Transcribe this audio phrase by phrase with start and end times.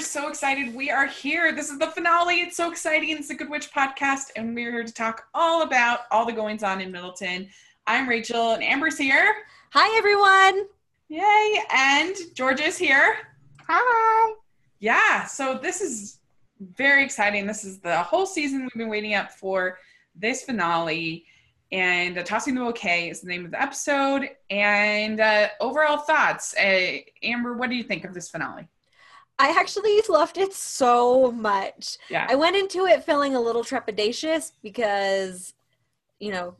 [0.00, 0.74] are so excited.
[0.74, 1.54] We are here.
[1.54, 2.36] This is the finale.
[2.36, 3.10] It's so exciting.
[3.10, 6.62] It's the Good Witch podcast, and we're here to talk all about all the goings
[6.62, 7.50] on in Middleton.
[7.86, 9.34] I'm Rachel, and Amber's here.
[9.74, 10.68] Hi, everyone.
[11.10, 11.62] Yay.
[11.70, 13.14] And Georgia's here.
[13.68, 14.34] Hi.
[14.78, 16.20] Yeah, so this is
[16.60, 17.46] very exciting.
[17.46, 19.76] This is the whole season we've been waiting up for
[20.14, 21.26] this finale.
[21.72, 24.30] And uh, Tossing the Bouquet is the name of the episode.
[24.48, 26.56] And uh, overall thoughts.
[26.56, 28.66] Uh, Amber, what do you think of this finale?
[29.40, 31.96] I actually loved it so much.
[32.10, 32.26] Yeah.
[32.28, 35.54] I went into it feeling a little trepidatious because,
[36.18, 36.56] you know,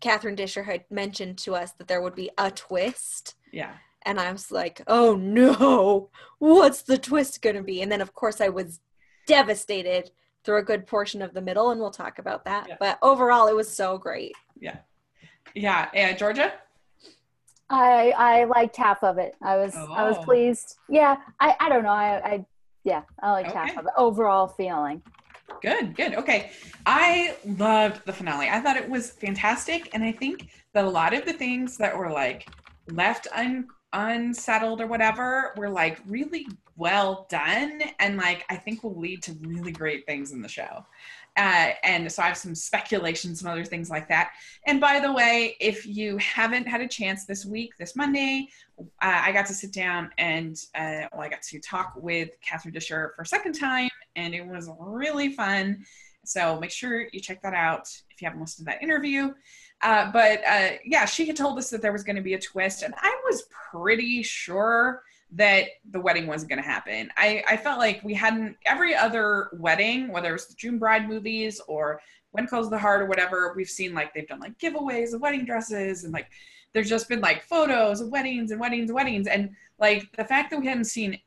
[0.00, 3.36] Catherine Disher had mentioned to us that there would be a twist.
[3.52, 3.74] Yeah.
[4.04, 7.80] And I was like, oh no, what's the twist going to be?
[7.80, 8.80] And then, of course, I was
[9.26, 10.10] devastated
[10.44, 12.66] through a good portion of the middle, and we'll talk about that.
[12.68, 12.76] Yeah.
[12.78, 14.32] But overall, it was so great.
[14.60, 14.78] Yeah.
[15.54, 15.88] Yeah.
[15.92, 16.52] And Georgia?
[17.70, 19.34] I I liked half of it.
[19.42, 20.22] I was I was Oh.
[20.24, 20.76] pleased.
[20.88, 21.16] Yeah.
[21.40, 21.90] I I don't know.
[21.90, 22.46] I I
[22.84, 23.02] yeah.
[23.22, 23.92] I liked half of it.
[23.96, 25.02] Overall feeling.
[25.62, 26.14] Good, good.
[26.14, 26.50] Okay.
[26.84, 28.48] I loved the finale.
[28.48, 29.88] I thought it was fantastic.
[29.94, 32.48] And I think that a lot of the things that were like
[32.90, 37.80] left un- unsettled or whatever were like really well done.
[38.00, 40.84] And like, I think will lead to really great things in the show.
[41.36, 44.32] Uh, and so I have some speculation, some other things like that.
[44.66, 48.48] And by the way, if you haven't had a chance this week, this Monday,
[48.78, 52.72] uh, I got to sit down and uh, well, I got to talk with Catherine
[52.72, 55.84] Disher for a second time, and it was really fun.
[56.24, 59.32] So make sure you check that out if you haven't listened to that interview.
[59.82, 62.40] Uh, but uh, yeah, she had told us that there was going to be a
[62.40, 67.10] twist, and I was pretty sure that the wedding wasn't going to happen.
[67.16, 71.08] I, I felt like we hadn't every other wedding, whether it was the June Bride
[71.08, 75.12] movies or When Calls the Heart or whatever, we've seen like they've done like giveaways
[75.12, 76.28] of wedding dresses and like
[76.72, 80.50] there's just been like photos of weddings and weddings and weddings and like the fact
[80.50, 81.18] that we hadn't seen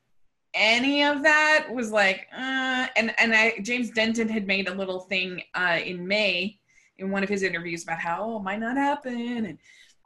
[0.54, 5.02] any of that was like uh, and and I James Denton had made a little
[5.02, 6.60] thing uh, in May
[6.98, 9.58] in one of his interviews about how oh, it might not happen and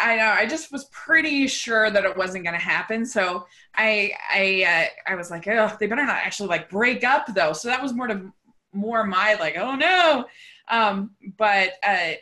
[0.04, 4.12] I know I just was pretty sure that it wasn't going to happen so I
[4.32, 7.54] I uh, I was like oh they better not actually like break up though.
[7.54, 8.32] So that was more to
[8.74, 10.26] more my like oh no.
[10.68, 12.14] Um but uh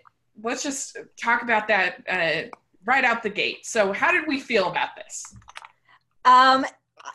[0.44, 2.50] let's just talk about that uh
[2.86, 3.66] right out the gate.
[3.66, 5.36] So how did we feel about this?
[6.26, 6.66] Um,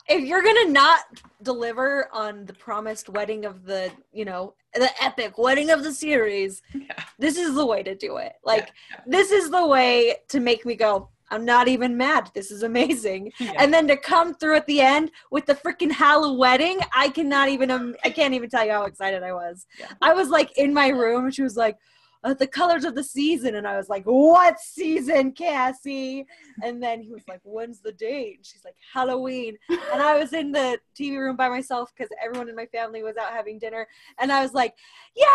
[0.09, 1.01] if you're gonna not
[1.43, 6.63] deliver on the promised wedding of the, you know, the epic wedding of the series,
[6.75, 6.95] Yeah.
[7.19, 8.33] this is the way to do it.
[8.45, 9.01] Like, yeah.
[9.07, 11.09] this is the way to make me go.
[11.31, 12.31] I'm not even mad.
[12.35, 13.33] This is amazing.
[13.41, 13.53] Yeah.
[13.59, 17.49] And then to come through at the end with the freaking Halloween wedding, I cannot
[17.49, 17.71] even.
[17.71, 19.67] Um, I can't even tell you how excited I was.
[20.01, 21.31] I was like in my room.
[21.31, 21.77] She was like,
[22.27, 26.27] uh, "The colors of the season," and I was like, "What season, Cassie?"
[26.63, 29.57] And then he was like, "When's the date?" And she's like, "Halloween."
[29.93, 33.17] And I was in the TV room by myself because everyone in my family was
[33.17, 33.87] out having dinner,
[34.19, 34.75] and I was like,
[35.15, 35.29] "Yes!"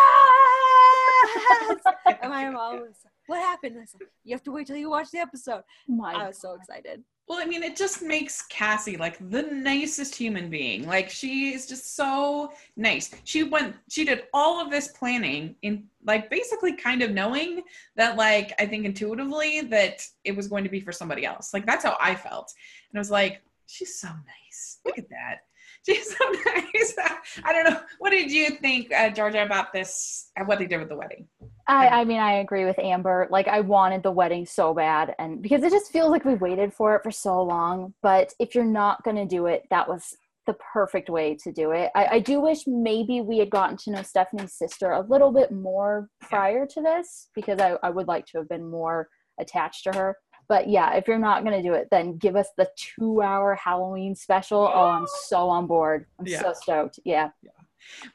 [2.22, 4.78] and my mom was like, "What happened?" I was like, "You have to wait till
[4.78, 7.04] you watch the episode." My I was so excited.
[7.28, 10.86] Well, I mean, it just makes Cassie like the nicest human being.
[10.86, 13.10] Like she is just so nice.
[13.24, 17.62] She went, she did all of this planning in like basically kind of knowing
[17.96, 21.54] that like I think intuitively that it was going to be for somebody else.
[21.54, 22.54] Like that's how I felt.
[22.92, 24.80] And I was like, she's so nice.
[24.86, 25.40] Look at that.
[25.86, 26.96] She's so nice.
[27.44, 27.80] I don't know.
[27.98, 30.30] What did you think, uh, Georgia, about this?
[30.36, 31.28] and What they did with the wedding?
[31.72, 33.28] I, I mean, I agree with Amber.
[33.32, 36.74] Like, I wanted the wedding so bad, and because it just feels like we waited
[36.74, 37.94] for it for so long.
[38.02, 40.16] But if you're not going to do it, that was
[40.48, 41.90] the perfect way to do it.
[41.96, 45.52] I, I do wish maybe we had gotten to know Stephanie's sister a little bit
[45.52, 49.08] more prior to this, because I, I would like to have been more
[49.40, 50.18] attached to her.
[50.50, 53.56] But yeah, if you're not going to do it, then give us the two hour
[53.56, 54.70] Halloween special.
[54.74, 56.08] Oh, I'm so on board.
[56.20, 56.42] I'm Yeah.
[56.42, 57.00] so stoked.
[57.06, 57.30] Yeah.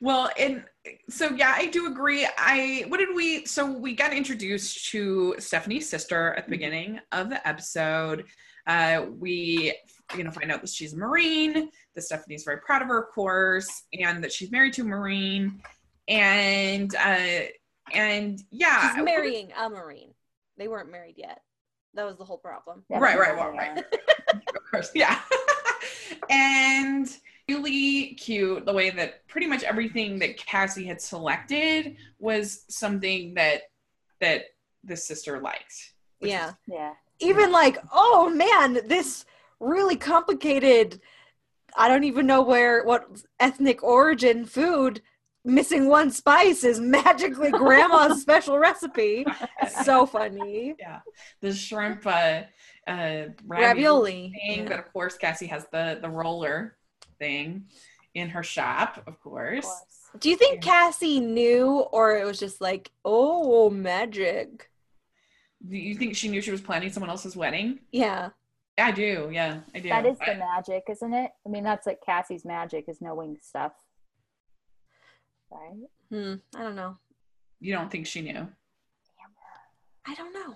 [0.00, 0.64] Well, and
[1.08, 2.26] so yeah, I do agree.
[2.38, 7.30] I what did we so we got introduced to Stephanie's sister at the beginning of
[7.30, 8.24] the episode.
[8.66, 9.74] Uh we
[10.16, 13.14] you know find out that she's a Marine, that Stephanie's very proud of her, of
[13.14, 15.60] course, and that she's married to a Marine.
[16.08, 17.46] And uh
[17.92, 20.12] and yeah, She's marrying a Marine.
[20.58, 21.40] They weren't married yet.
[21.94, 22.84] That was the whole problem.
[22.90, 23.78] Right, right, right, right.
[23.78, 25.18] of course, yeah.
[26.30, 27.08] and
[27.48, 33.62] really cute the way that pretty much everything that Cassie had selected was something that
[34.20, 34.42] that
[34.84, 35.92] the sister liked.
[36.20, 36.48] Yeah.
[36.50, 36.92] is- Yeah.
[37.18, 39.24] Even like, oh man, this
[39.60, 41.00] really complicated.
[41.76, 43.06] I don't even know where what
[43.40, 45.00] ethnic origin food
[45.44, 49.24] missing one spice is magically grandma's special recipe.
[49.84, 50.74] So funny.
[50.78, 51.00] yeah,
[51.40, 52.42] the shrimp uh,
[52.86, 54.32] uh, ravioli Ravioli.
[54.46, 54.68] thing, Yeah.
[54.68, 56.76] but of course Cassie has the the roller
[57.18, 57.66] thing,
[58.14, 59.64] in her shop, of Of course.
[59.64, 59.82] course.
[60.20, 64.70] Do you think Cassie knew, or it was just like, oh, magic?
[65.68, 67.80] Do you think she knew she was planning someone else's wedding?
[67.92, 68.30] Yeah.
[68.78, 69.30] I do.
[69.32, 69.88] Yeah, I do.
[69.88, 71.30] That is I- the magic, isn't it?
[71.44, 73.72] I mean, that's like Cassie's magic is knowing stuff.
[75.50, 75.88] Right?
[76.10, 76.34] Hmm.
[76.54, 76.96] I don't know.
[77.60, 78.46] you don't think she knew?
[80.08, 80.54] I don't know.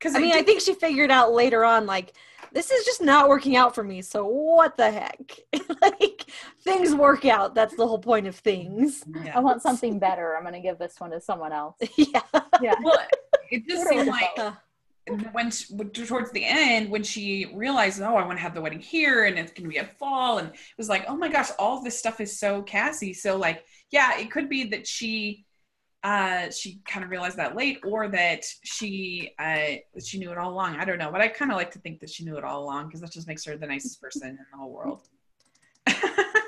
[0.00, 2.14] Because I mean, I think she figured out later on, like,
[2.52, 4.00] this is just not working out for me.
[4.00, 5.38] So what the heck?
[5.82, 6.24] like,
[6.64, 7.54] things work out.
[7.54, 9.04] That's the whole point of things.
[9.24, 9.36] Yeah.
[9.36, 10.36] I want something better.
[10.36, 11.76] I'm gonna give this one to someone else.
[11.96, 12.22] yeah.
[12.62, 12.74] Yeah.
[12.82, 12.98] Well,
[13.50, 14.52] it just Totally seemed like Uh,
[15.32, 15.74] when she,
[16.04, 19.38] towards the end when she realized oh i want to have the wedding here and
[19.38, 21.98] it's going to be at fall and it was like oh my gosh all this
[21.98, 25.44] stuff is so cassie so like yeah it could be that she
[26.02, 30.50] uh she kind of realized that late or that she uh she knew it all
[30.50, 32.44] along i don't know but i kind of like to think that she knew it
[32.44, 35.02] all along because that just makes her the nicest person in the whole world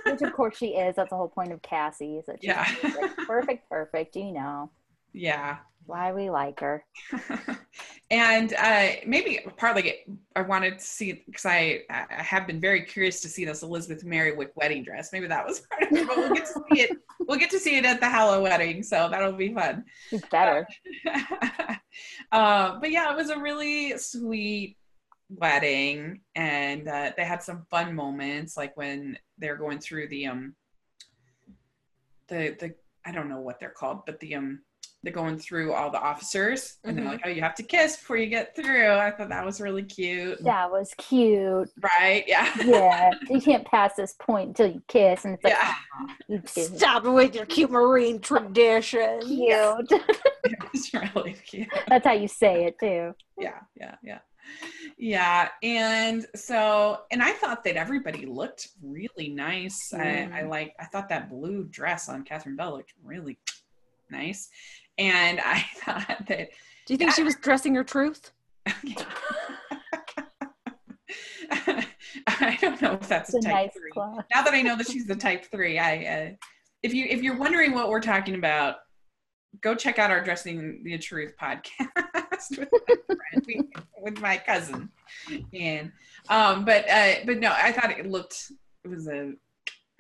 [0.05, 0.97] Which of course she is.
[0.97, 2.17] That's the whole point of Cassie.
[2.19, 2.65] Is that she's Yeah.
[2.83, 4.17] perfect, perfect, perfect.
[4.17, 4.71] You know
[5.13, 6.85] yeah why we like her.
[8.11, 9.97] and uh, maybe partly
[10.37, 14.05] I wanted to see because I I have been very curious to see this Elizabeth
[14.05, 15.13] Merriwick wedding dress.
[15.13, 16.97] Maybe that was part of it, but we'll get to see it.
[17.21, 19.85] We'll get to see it at the Hallow wedding, so that'll be fun.
[20.11, 20.67] She's better.
[22.33, 24.77] uh, but yeah, it was a really sweet
[25.29, 30.55] wedding, and uh, they had some fun moments, like when they're going through the um
[32.29, 32.75] the the
[33.05, 34.61] I don't know what they're called, but the um
[35.03, 37.01] they're going through all the officers, and Mhm.
[37.03, 39.61] they're like, "Oh, you have to kiss before you get through." I thought that was
[39.61, 41.71] really cute, That was cute.
[41.81, 42.25] right?
[42.27, 43.11] Yeah, Yeah.
[43.29, 45.75] you can't pass this point until you kiss, and it's like, Yeah.
[46.01, 46.63] "Aw, you too.
[46.63, 49.21] Stop it with your cute marine tradition.
[49.23, 49.91] Cute.
[50.75, 51.69] it's really cute.
[51.89, 53.15] That's how you say it too.
[53.39, 54.19] yeah yeah yeah
[54.99, 60.01] yeah and so and i thought that everybody looked really nice I,
[60.33, 60.49] I Mm.
[60.49, 63.39] like i thought that blue dress on catherine bell looked really
[64.11, 64.51] nice
[65.03, 66.49] and i thought that
[66.87, 68.33] Do you think she was dressing her truth?
[72.27, 74.25] i don't know if that's a It's a type nice three club.
[74.35, 76.31] now that i know that she's the type three i uh,
[76.83, 78.77] if you if you're wondering what we're talking about
[79.61, 81.69] go check out our dressing the truth podcast
[82.59, 82.69] with
[83.09, 84.89] my, friend, with my cousin
[85.53, 85.91] and
[86.29, 88.53] um but uh but no i thought it looked
[88.85, 89.33] it was a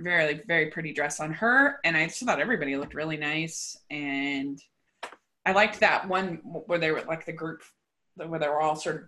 [0.00, 4.60] very very pretty dress on her and i just thought everybody looked really nice and
[5.46, 6.36] i liked that one
[6.66, 7.62] where they were like the group
[8.16, 9.02] where they were all sort of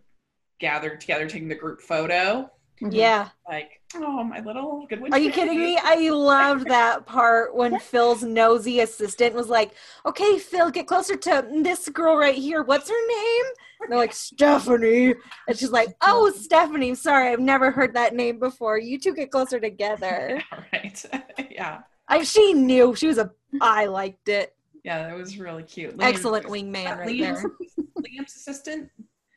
[0.60, 2.50] gathered together taking the group photo
[2.82, 2.92] Mhm.
[2.92, 3.28] Yeah.
[3.48, 5.12] like oh my little good one.
[5.12, 5.78] Are you kidding me?
[5.80, 9.72] I loved that part when Phil's nosy assistant was like,
[10.04, 12.64] okay, Phil, get closer to this girl right here.
[12.64, 13.44] What's her name?
[13.80, 15.14] And they're like, Stephanie.
[15.46, 16.96] And she's like, oh, Stephanie.
[16.96, 18.78] Sorry, I've never heard that name before.
[18.78, 20.42] You two get closer together.
[20.72, 21.04] right
[21.50, 22.96] yeah I, she knew.
[22.96, 24.54] She was a, I liked it.
[24.84, 25.96] Yeah that was really cute.
[25.96, 27.50] Liam- Excellent wingman right Liam's, there.
[27.98, 28.90] liam's assistant?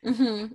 [0.04, 0.12] Hmm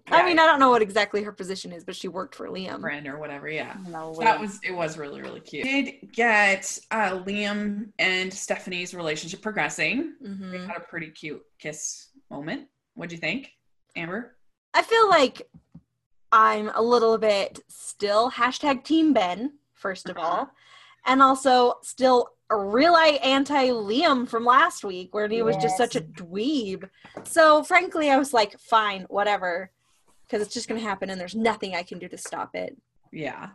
[0.08, 0.16] Yeah.
[0.16, 2.80] I mean, I don't know what exactly her position is, but she worked for Liam.
[2.80, 3.76] friend or whatever yeah.
[3.88, 5.64] No that was it was really really cute.
[5.64, 10.14] Did get uh liam and stephanie's relationship progressing.
[10.24, 12.68] Hmm they had a pretty cute kiss moment.
[12.94, 13.50] What'd you think
[13.96, 14.36] amber?
[14.74, 15.48] I feel like
[16.30, 18.30] I'm a little bit still.
[18.30, 20.26] Hashtag Team Ben, first of Uh-huh.
[20.26, 20.50] all,
[21.06, 26.00] and also still really anti Liam from last week, where he was just such a
[26.02, 26.88] dweeb.
[27.24, 29.70] So, frankly, I was like, fine, whatever,
[30.26, 32.76] because it's just going to happen and there's nothing I can do to stop it.
[33.12, 33.50] yeah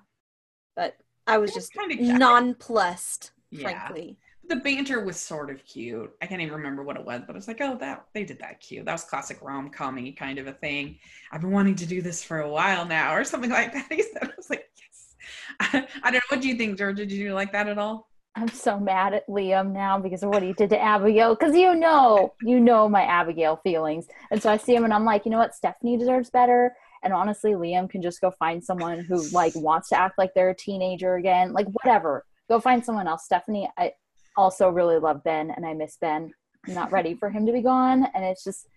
[0.75, 4.17] But I was was just kinda- nonplussed, yeah frankly.
[4.49, 6.11] the banter was sort of cute.
[6.21, 8.39] I can't even remember what it was, but I was like, oh, that they did
[8.39, 8.85] that cute.
[8.85, 10.97] That was classic rom commy kind of a thing.
[11.31, 13.87] I've been wanting to do this for a while now, or something like that.
[13.91, 14.86] He said, I was like, yes.
[15.59, 16.19] I, don't know.
[16.29, 17.05] What do you think, Georgia?
[17.05, 18.07] Did you like that at all?
[18.35, 21.33] I'm so mad at Liam now because of what he did to Abigail.
[21.35, 25.05] Because you know, you know my Abigail feelings, and so I see him and I'm
[25.05, 26.75] like, you know what, Stephanie deserves better.
[27.03, 30.51] And honestly, Liam can just go find someone who like wants to act like they're
[30.51, 31.51] a teenager again.
[31.51, 33.25] Like whatever, go find someone else.
[33.25, 33.93] Stephanie, I
[34.35, 36.31] also really love Ben, and I miss Ben.
[36.67, 38.67] I'm not ready for him to be gone, and it's just.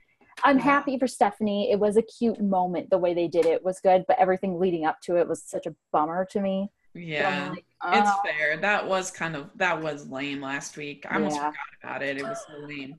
[0.44, 1.70] I'm happy for Stephanie.
[1.70, 2.90] It was a cute moment.
[2.90, 5.66] The way they did it was good, but everything leading up to it was such
[5.66, 6.70] a bummer to me.
[6.94, 7.50] Yeah.
[7.50, 8.20] like, It's oh.
[8.24, 8.56] fair.
[8.56, 11.06] That was kind of that was lame last week.
[11.08, 11.50] I almost Yeah.
[11.50, 12.18] forgot about it.
[12.18, 12.96] It was so lame.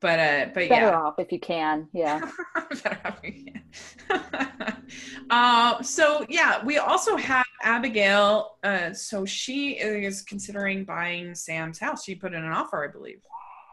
[0.00, 1.00] But uh but better yeah.
[1.00, 1.88] off if you can.
[1.92, 2.30] Yeah.
[2.70, 3.62] Better off we can.
[5.30, 8.58] uh, so yeah, we also have Abigail.
[8.62, 12.04] Uh, so she is considering buying Sam's house.
[12.04, 13.20] She put in an offer, I believe.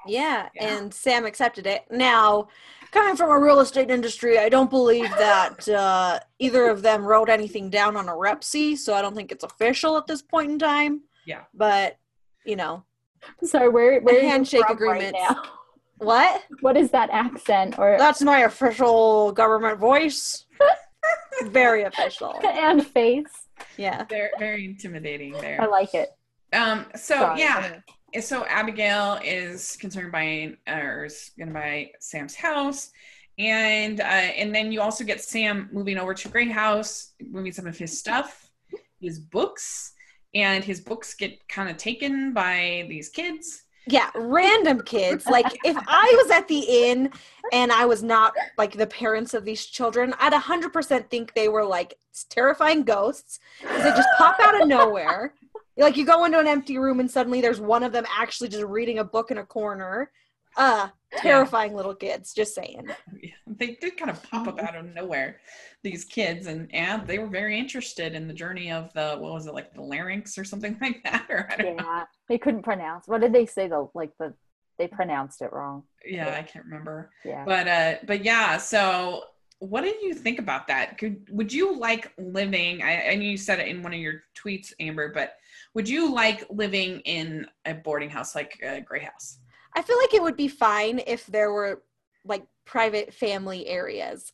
[0.08, 0.78] Yeah, Yeah.
[0.78, 1.84] and Sam accepted it.
[1.92, 2.48] Now,
[2.92, 7.30] coming from a real estate industry, I don't believe that uh, either of them wrote
[7.30, 10.60] anything down on a REPC, so I don't think it's official at this point in
[10.60, 11.02] time.
[11.26, 11.42] Yeah.
[11.54, 11.98] But
[12.46, 12.84] you know,
[13.44, 15.16] Sorry, where where are handshake agreement?
[15.16, 15.42] right now?
[15.98, 16.44] what?
[16.62, 20.46] What is that accent or That's my official government voice.
[21.46, 22.40] Very official.
[22.44, 23.26] and face?
[23.78, 24.06] Yeah.
[24.10, 26.10] They're very intimidating There, I like it.
[26.54, 27.40] Um, so Sorry.
[27.42, 27.80] yeah,
[28.22, 32.92] so Abigail is concerned by or is gonna buy Sam's house,
[33.38, 37.68] and uh, and then you also get Sam moving over to Grey House, moving some
[37.68, 38.50] of his stuff,
[39.00, 39.94] his books,
[40.34, 43.64] and his books get kind of taken by these kids.
[43.88, 45.28] Yeah, random kids.
[45.28, 47.12] Like if I was at the inn
[47.54, 51.64] and I was not like the parents of these children, I'd 100% think they were
[51.64, 51.98] like
[52.30, 55.34] terrifying ghosts because they just pop out of nowhere.
[55.78, 58.64] Like you go into an empty room and suddenly there's one of them actually just
[58.64, 60.12] reading a book in a corner.
[60.58, 62.88] Uh, terrifying little kids, just saying.
[63.58, 65.38] They did kind of pop up out of nowhere,
[65.82, 69.46] these kids, and and they were very interested in the journey of the what was
[69.46, 72.04] it like the larynx or something like that, or I don't know.
[72.28, 73.08] They couldn't pronounce.
[73.08, 73.68] What did they say?
[73.70, 74.34] The like the
[74.78, 75.84] they pronounced it wrong.
[76.06, 77.12] Yeah, I can't remember.
[77.24, 77.46] Yeah.
[77.46, 79.24] but uh but yeah so
[79.60, 83.38] what did you think about that could would you like living I, I know you
[83.38, 85.36] said it in one of your tweets amber but
[85.76, 89.38] would you like living in a boarding house like a gray house
[89.76, 91.84] I feel like it would be fine if there were
[92.24, 94.32] like private family areas.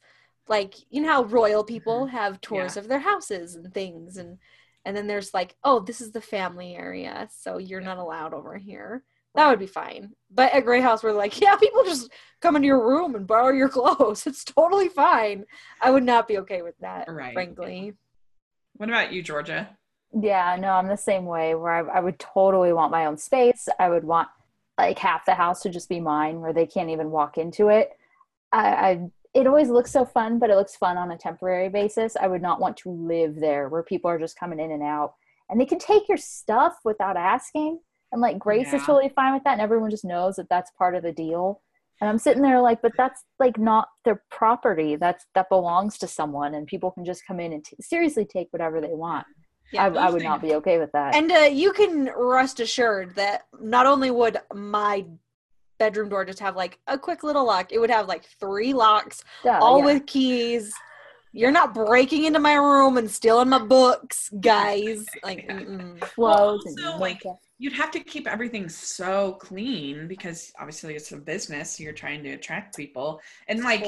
[0.47, 2.15] Like, you know how royal people mm-hmm.
[2.15, 4.37] have tours of their houses and things and
[4.83, 8.57] and then there's like, oh, this is the family area, so you're not allowed over
[8.57, 9.03] here.
[9.35, 10.13] That would be fine.
[10.31, 12.09] But at Grey House, we're like, yeah, people just
[12.41, 14.25] come into your room and borrow your clothes.
[14.25, 15.45] It's totally fine.
[15.79, 17.31] I would not be okay with that, Right.
[17.33, 17.93] frankly.
[18.77, 19.77] what about you georgia
[20.19, 23.69] Yeah, no, I'm the same way where I, I would totally want my own space.
[23.79, 24.27] I would want
[24.77, 27.91] like half the house to just be mine where they can't even walk into it.
[28.51, 32.17] I, I it always looks so fun, but it looks fun on a temporary basis.
[32.17, 35.13] I would not want to live there where people are just coming in and out
[35.51, 37.79] and they can take your stuff without asking.
[38.11, 40.95] And like Grace is totally fine with that, and everyone just knows that that's part
[40.95, 41.61] of the deal.
[42.01, 44.95] And I'm sitting there like, but that's like not their property.
[44.95, 48.47] That's that belongs to someone, and people can just come in and t- seriously take
[48.51, 49.27] whatever they want.
[49.71, 51.15] Yeah, I, I would not be okay with that.
[51.15, 55.05] And uh, you can rest assured that not only would my
[55.79, 59.23] bedroom door just have like a quick little lock, it would have like three locks,
[59.43, 59.85] Duh, all yeah.
[59.85, 60.73] with keys.
[61.33, 65.05] You're not breaking into my room and stealing my books, guys.
[65.23, 65.57] Like, Yeah.
[65.59, 67.23] and also, like,
[67.57, 72.31] you'd have to keep everything so clean because obviously it's a business you're trying to
[72.31, 73.85] attract people and like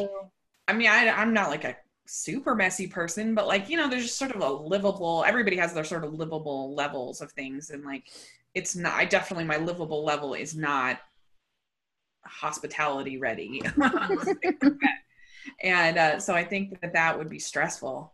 [0.68, 4.04] I mean, I, I'm not like a super messy person, but like, you know, there's
[4.04, 7.70] just sort of a livable, everybody has their sort of livable levels of things.
[7.70, 8.10] And like,
[8.54, 11.00] it's not, I definitely, my livable level is not
[12.26, 13.62] hospitality ready.
[15.64, 18.14] and uh, so I think that that would be stressful.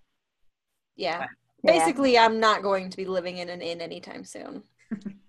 [0.95, 1.25] yeah.
[1.61, 1.77] Yeah.
[1.77, 4.63] Basically, I'm not going to be living in an inn anytime soon.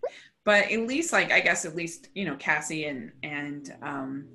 [0.45, 4.27] But at least, like, I guess at least, you know, Cassie and, and, um,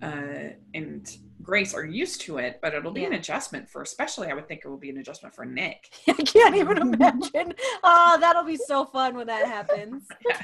[0.00, 4.34] uh, and Grace are used to it, but it'll be an adjustment for, especially, I
[4.34, 5.90] would think it will be an adjustment for Nick.
[6.08, 7.52] I can't even imagine.
[7.82, 10.04] Oh, that'll be so fun when that happens.
[10.28, 10.42] yeah.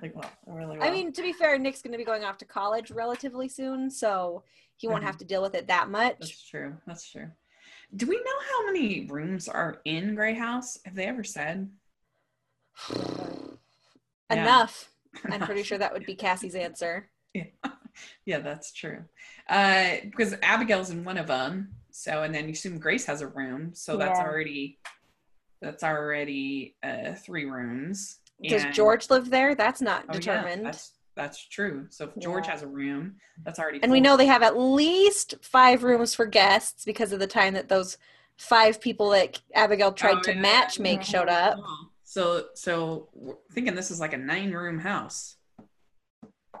[0.00, 0.86] Really well, really well.
[0.88, 3.90] I mean, to be fair, Nick's going to be going off to college relatively soon,
[3.90, 4.42] so
[4.76, 5.06] he won't Mhm.
[5.06, 6.16] have to deal with it that much.
[6.18, 6.76] That's true.
[6.86, 7.30] That's true.
[7.94, 10.78] Do we know how many rooms are in Grey House?
[10.84, 11.70] Have they ever said?
[14.32, 14.42] Yeah.
[14.44, 14.88] Enough.
[15.28, 17.10] I'm pretty sure that would be Cassie's answer.
[17.34, 17.46] Yeah,
[18.26, 19.04] that's true.
[19.48, 21.74] Uh, because Abigail's in one of them.
[21.90, 23.70] So, and then you assume Grace has a room.
[23.74, 24.24] So that's Yeah.
[24.26, 24.78] already
[25.62, 28.20] that's already uh, three rooms.
[28.42, 29.54] Does And- George live there?
[29.54, 30.64] That's not Oh, yeah, determined.
[30.64, 31.86] that's that's true.
[31.90, 32.52] So if George Yeah.
[32.52, 33.82] has a room, that's already.
[33.82, 37.52] and we know they have at least five rooms for guests because of the time
[37.54, 37.98] that those
[38.38, 40.40] five people that Abigail tried Oh, to yeah.
[40.40, 41.58] match make showed up.
[42.04, 45.36] So, so we're thinking this is like a nine-room house.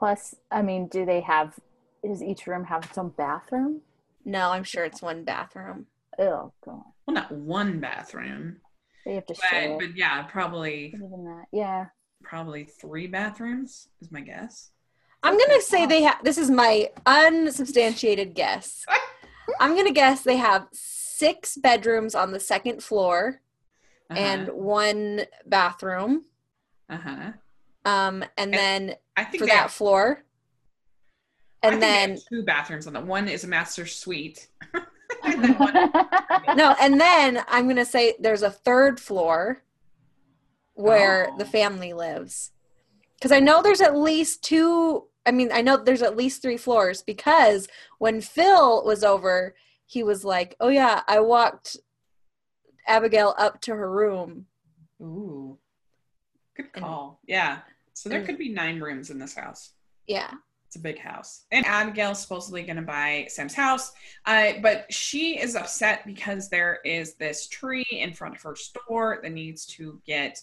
[0.00, 1.54] Plus, I mean, do they have?
[2.02, 3.82] Does each room have its own bathroom?
[4.24, 5.86] No, I'm sure it's one bathroom.
[6.18, 8.56] Oh god, Well, not one bathroom,
[9.06, 9.78] they have to but, share.
[9.78, 11.86] but yeah, probably Even that, yeah.
[12.24, 14.70] probably three bathrooms is my guess.
[15.22, 16.24] I'm gonna say they have.
[16.24, 18.84] This is my unsubstantiated guess.
[19.60, 23.42] I'm gonna guess they have six bedrooms on the second floor
[24.08, 26.24] and one bathroom.
[26.88, 27.32] uh huh.
[27.84, 30.22] Um, and then I think for that have, floor,
[31.62, 33.06] I and think then two bathrooms on that.
[33.06, 34.48] One is a master suite.
[35.24, 35.72] and one,
[36.56, 39.62] no, and then I'm gonna say there's a third floor
[40.74, 41.38] where Oh.
[41.38, 42.52] the family lives.
[43.14, 45.06] Because I know there's at least two.
[45.26, 47.68] I mean, I know there's at least three floors because
[47.98, 49.54] when Phil was over,
[49.86, 51.76] he was like, "Oh yeah, I walked
[52.86, 54.46] Abigail up to her room."
[55.02, 55.58] ooh,
[56.62, 57.20] Good And- call.
[57.26, 57.60] Yeah.
[57.94, 59.70] So there and- could be nine rooms in this house.
[60.06, 60.32] Yeah.
[60.66, 61.46] It's a big house.
[61.50, 63.92] And Abigail's supposedly going to buy Sam's house.
[64.24, 69.18] Uh, but she is upset because there is this tree in front of her store
[69.22, 70.40] that needs to get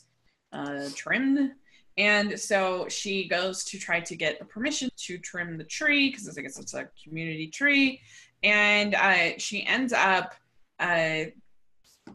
[0.51, 1.53] uh, trimmed.
[1.97, 6.37] And so she goes to try to get the permission to trim the tree because
[6.37, 8.01] I guess it's a community tree.
[8.43, 10.35] And uh, she ends up
[10.79, 11.23] uh,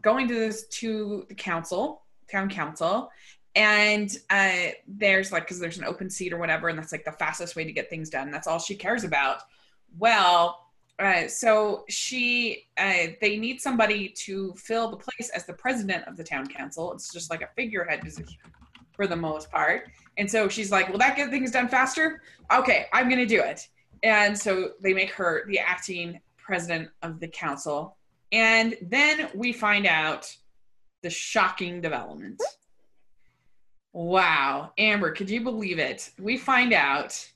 [0.01, 3.09] going to this to the council, town council,
[3.55, 7.11] and uh, there's like because there's an open seat or whatever, and that's like the
[7.11, 8.31] fastest way to get things done.
[8.31, 9.43] That's all she cares about.
[9.99, 10.67] Well,
[10.99, 16.17] uh, so she uh, they need somebody to fill the place as the president of
[16.17, 16.93] the town council.
[16.93, 18.37] It's just like a figurehead position
[18.93, 19.89] for the most part.
[20.17, 23.67] And so she's like, "Will that get things done faster?" Okay, I'm gonna do it.
[24.01, 27.97] And so they make her the acting president of the council.
[28.31, 30.35] And then we find out
[31.03, 32.41] the shocking development.
[33.93, 34.71] Wow.
[34.77, 36.11] Amber, could you believe it?
[36.19, 37.31] We find out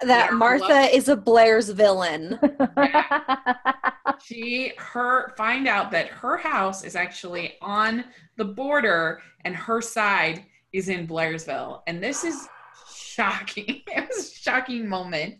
[0.00, 2.38] That Yeah, Martha is a Blair's villain.
[4.24, 8.04] she her find out that her house is actually on
[8.36, 11.82] the border and her side is in Blairsville.
[11.86, 12.48] And this is
[12.92, 13.82] shocking.
[13.86, 15.38] It was a shocking moment.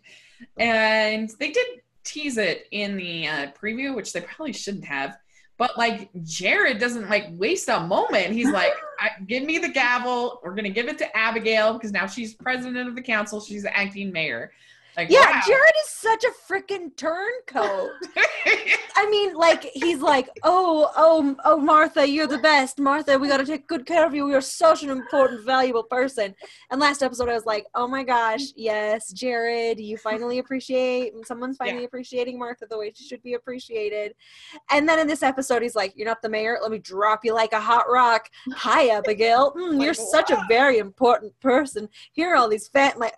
[0.57, 1.67] And they did
[2.05, 5.17] tease it in the uh, preview, which they probably shouldn't have.
[5.57, 8.33] But like Jared doesn't like waste a moment.
[8.33, 8.73] He's like,
[9.27, 10.41] "Give me the gavel.
[10.43, 13.39] We're gonna give it to Abigail because now she's president of the council.
[13.39, 14.51] She's the acting mayor."
[14.97, 15.41] Like, Yeah, wow.
[15.45, 17.91] Jared is such a freaking turncoat.
[18.97, 23.19] I mean, like he's like, oh, oh, oh, Martha, you're the best, Martha.
[23.19, 24.29] We got to take good care of you.
[24.29, 26.33] You're such an important, valuable person.
[26.71, 31.13] And last episode, I was like, oh my gosh, yes, Jared, you finally appreciate.
[31.25, 31.87] Someone's finally Yeah.
[31.87, 34.13] appreciating Martha the way she should be appreciated.
[34.71, 36.57] And then in this episode, he's like, you're not the mayor.
[36.61, 38.29] Let me drop you like a hot rock.
[38.53, 39.53] Hi, Abigail.
[39.55, 41.89] Mm, you're Like, such a very important person.
[42.13, 42.97] Here are all these fat.
[42.97, 43.13] Like,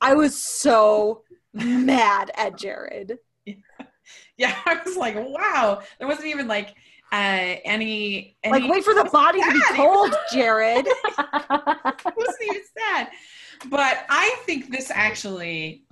[0.00, 3.18] I was so mad at Jared.
[4.36, 5.82] yeah, I was like, wow.
[5.98, 6.74] There wasn't even like
[7.12, 10.86] uh any, any Like, wait for the body to be cold, Jared.
[10.88, 13.08] it wasn't even sad.
[13.70, 15.84] But I think this actually,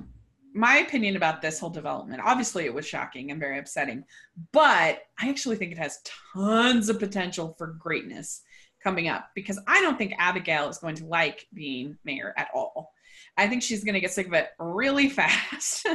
[0.53, 4.05] my opinion about this whole development, obviously it was shocking and very upsetting,
[4.53, 6.01] but I actually think it has
[6.35, 8.43] tons of potential for greatness
[8.83, 12.93] coming up because I don't think Abigail is going to like being mayor at all.
[13.37, 15.87] I think she's going to get sick of it really fast.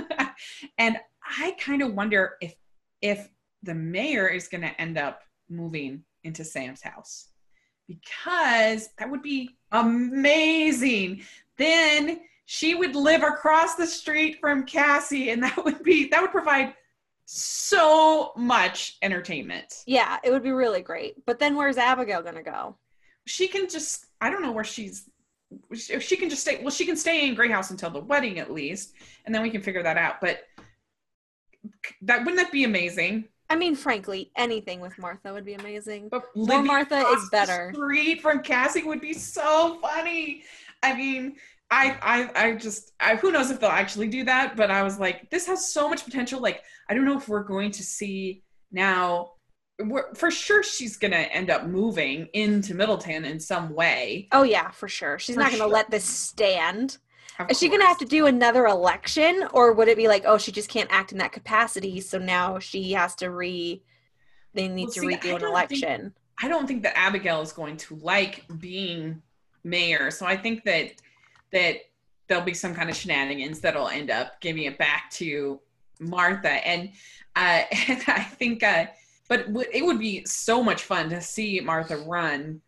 [0.78, 0.98] and
[1.40, 2.56] I kind of wonder if
[3.02, 3.30] if
[3.64, 7.30] the mayor is going to end up moving into Sam's house
[7.88, 11.24] because that would be amazing.
[11.58, 16.32] Then she would live across the street from Cassie, and that would be that would
[16.32, 16.74] provide
[17.26, 19.84] so much entertainment.
[19.86, 21.24] Yeah, it would be really great.
[21.26, 22.76] But then where's Abigail gonna go?
[23.26, 25.10] She can just I don't know where she's
[25.72, 28.40] if she can just stay well she can stay in Grey House until the wedding
[28.40, 28.94] at least,
[29.26, 30.22] and then we can figure that out.
[30.22, 30.42] But
[32.02, 33.26] that wouldn't that be amazing?
[33.52, 36.10] I mean, frankly, anything with Martha would be amazing.
[36.10, 37.72] But More Martha is better.
[37.74, 40.44] Street from Cassie would be so funny.
[40.84, 41.36] I mean,
[41.72, 44.56] I, I, I just, I, who knows if they'll actually do that?
[44.56, 46.40] But I was like, this has so much potential.
[46.40, 49.32] Like, I don't know if we're going to see now.
[49.80, 54.28] We're, for sure, she's gonna end up moving into Middleton in some way.
[54.32, 55.18] Oh yeah, for sure.
[55.20, 55.68] She's For not gonna sure.
[55.70, 56.98] let this stand.
[57.40, 60.38] Of Is she gonna have to do another election, or would it be like, oh,
[60.38, 63.82] she just can't act in that capacity, so now she has to re?
[64.54, 66.14] They need Well, to see, redo an don't think- election.
[66.42, 69.22] I don't think that Abigail is going to like being
[69.64, 70.10] mayor.
[70.12, 70.94] So I think that
[71.52, 71.78] that
[72.28, 75.60] there'll be some kind of shenanigans that'll end up giving it back to
[76.00, 76.50] Martha.
[76.68, 76.92] And
[77.36, 78.86] uh, and I think, uh,
[79.30, 82.60] but it would be so much fun to see Martha run,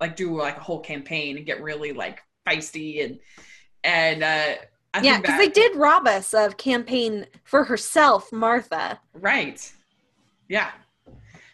[0.00, 3.18] like do like a whole campaign and get really like feisty and
[3.82, 9.00] and uh, I yeah, because they did rob us of campaign for herself, Martha.
[9.14, 9.72] Right.
[10.48, 10.70] Yeah.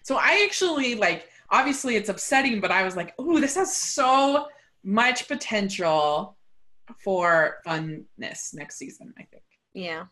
[0.02, 4.48] So I actually like obviously it's upsetting, but I was like, ooh, this has so
[4.82, 6.36] much potential
[6.98, 9.42] for funness next season, I think.
[9.74, 10.06] Yeah.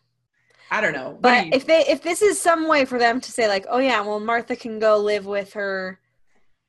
[0.71, 1.09] I don't know.
[1.09, 3.47] What do But you- if they if this is some way for them to say
[3.47, 5.99] like, oh yeah, well Martha can go live with her,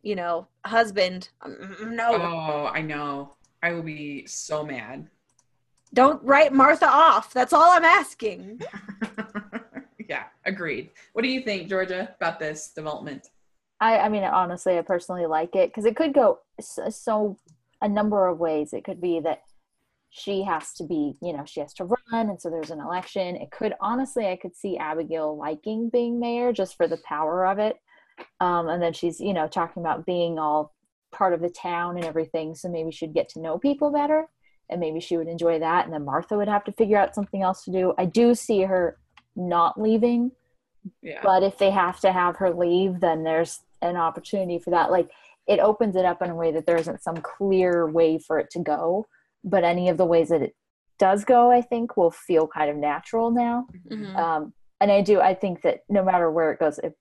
[0.02, 1.28] you know, husband.
[1.42, 3.35] um, No, Oh, I know.
[3.62, 5.09] I will be so mad.
[5.94, 7.32] don't write Martha off.
[7.32, 8.61] That's all I'm asking.
[10.09, 10.90] yeah, agreed.
[11.14, 13.28] What do you think, Georgia, about this development?
[13.80, 17.37] I, I mean, honestly, I personally like it because it could go so, so
[17.82, 18.72] a number of ways.
[18.72, 19.42] It could be that
[20.18, 23.37] she has to be, you know, she has to run, and so there's an election.
[23.37, 27.59] It could, honestly, I could see Abigail liking being mayor just for the power of
[27.59, 27.76] it.
[28.40, 30.74] Um, and then she's, you know, talking about being all
[31.12, 34.26] part of the town and everything, so maybe she'd get to know people better
[34.70, 37.42] and maybe she would enjoy that and then Martha would have to figure out something
[37.42, 37.94] else to do.
[37.98, 38.98] I do see her
[39.37, 40.33] not leaving,
[41.02, 41.20] Yeah.
[41.22, 44.90] but if they have to have her leave, then there's an opportunity for that.
[44.90, 45.11] Like
[45.46, 48.50] it opens it up in a way that there isn't some clear way for it
[48.52, 49.07] to go,
[49.46, 50.54] but any of the ways that it
[50.98, 53.66] does go, I think will feel kind of natural now.
[53.90, 54.14] Mhm.
[54.16, 56.94] Um, and I do, I think that no matter where it goes, it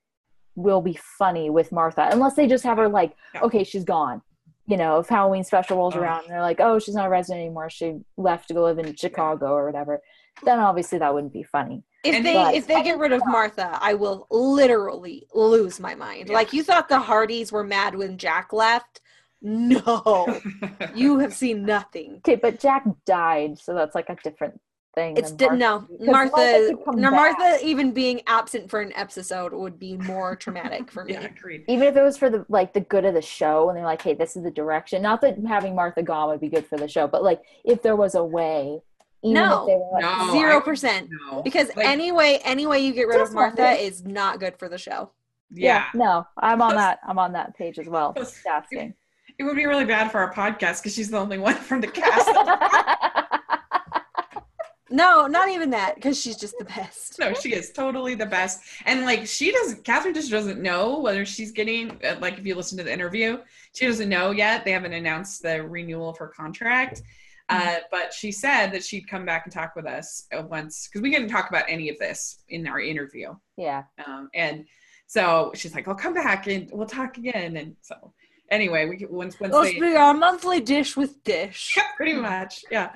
[0.55, 3.41] will be funny with Martha, unless they just have her like, Yeah.
[3.41, 4.21] okay, she's gone.
[4.67, 5.99] You know, if Halloween special rolls Oh.
[5.99, 8.79] around and they're like, oh, she's not a resident anymore, she left to go live
[8.79, 10.01] in Chicago or whatever,
[10.43, 11.83] then obviously that wouldn't be funny.
[12.03, 15.95] If And they But- if they get rid of Martha, I will literally lose my
[15.95, 16.29] mind.
[16.29, 16.35] Yeah.
[16.35, 19.01] Like you thought the Hearties were mad when Jack left.
[19.45, 20.41] No,
[20.95, 22.15] you have seen nothing.
[22.17, 24.59] Okay, but Jack died, so that's like a different
[24.95, 25.15] thing.
[25.17, 25.85] It's than di- Martha.
[25.89, 26.67] no Because Martha.
[26.75, 27.37] could come No, back.
[27.37, 31.13] Martha even being absent for an episode would be more traumatic for me.
[31.13, 31.27] yeah.
[31.67, 34.01] Even if it was for the like the good of the show, and they're like,
[34.01, 36.87] "Hey, this is the direction." Not that having Martha gone would be good for the
[36.87, 38.79] show, but like if there was a way,
[39.21, 39.61] even No.
[39.61, 40.31] if they like, No.
[40.31, 41.09] zero percent.
[41.31, 41.43] No.
[41.43, 43.85] Because Like, anyway, any way you get rid of Just Martha wondering.
[43.85, 45.11] is not good for the show.
[45.51, 45.85] yeah.
[45.93, 46.99] no, I'm on that.
[47.07, 48.13] I'm on that page as well.
[48.13, 48.93] Plus- Just asking.
[49.37, 51.87] It would be really bad for our podcast because she's the only one from the
[51.87, 52.29] cast.
[54.91, 57.17] No, not even that, because she's just the best.
[57.19, 58.61] no, she is totally the best.
[58.85, 62.53] And like she doesn't, Catherine just doesn't know whether she's getting, uh, like if you
[62.55, 63.39] listen to the interview,
[63.73, 64.63] she doesn't know yet.
[64.63, 67.01] They haven't announced the renewal of her contract.
[67.49, 71.01] Uh, but she said that she'd come back and talk with us uh, once because
[71.01, 73.35] we didn't talk about any of this in our interview.
[73.57, 73.83] yeah.
[74.05, 74.65] Um, and
[75.07, 78.13] so she's like, "I'll come back and we'll talk again." And so
[78.49, 81.73] anyway, we once once Let's they be our monthly dish with dish.
[81.77, 82.63] yeah, pretty much.
[82.71, 82.91] Yeah.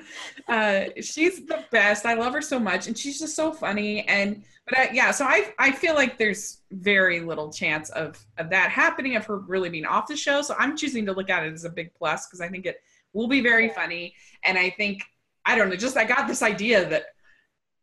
[0.47, 2.05] Uh, she's the best.
[2.05, 2.87] I love her so much.
[2.87, 4.07] And she's just so funny.
[4.07, 8.49] And, but I, yeah, so I, I feel like there's very little chance of, of
[8.51, 10.41] that happening, of her really being off the show.
[10.41, 12.81] So I'm choosing to look at it as a big plus because I think it
[13.13, 13.73] will be very Yeah.
[13.73, 14.13] funny.
[14.43, 15.03] And I think,
[15.45, 17.05] I don't know, just I got this idea that,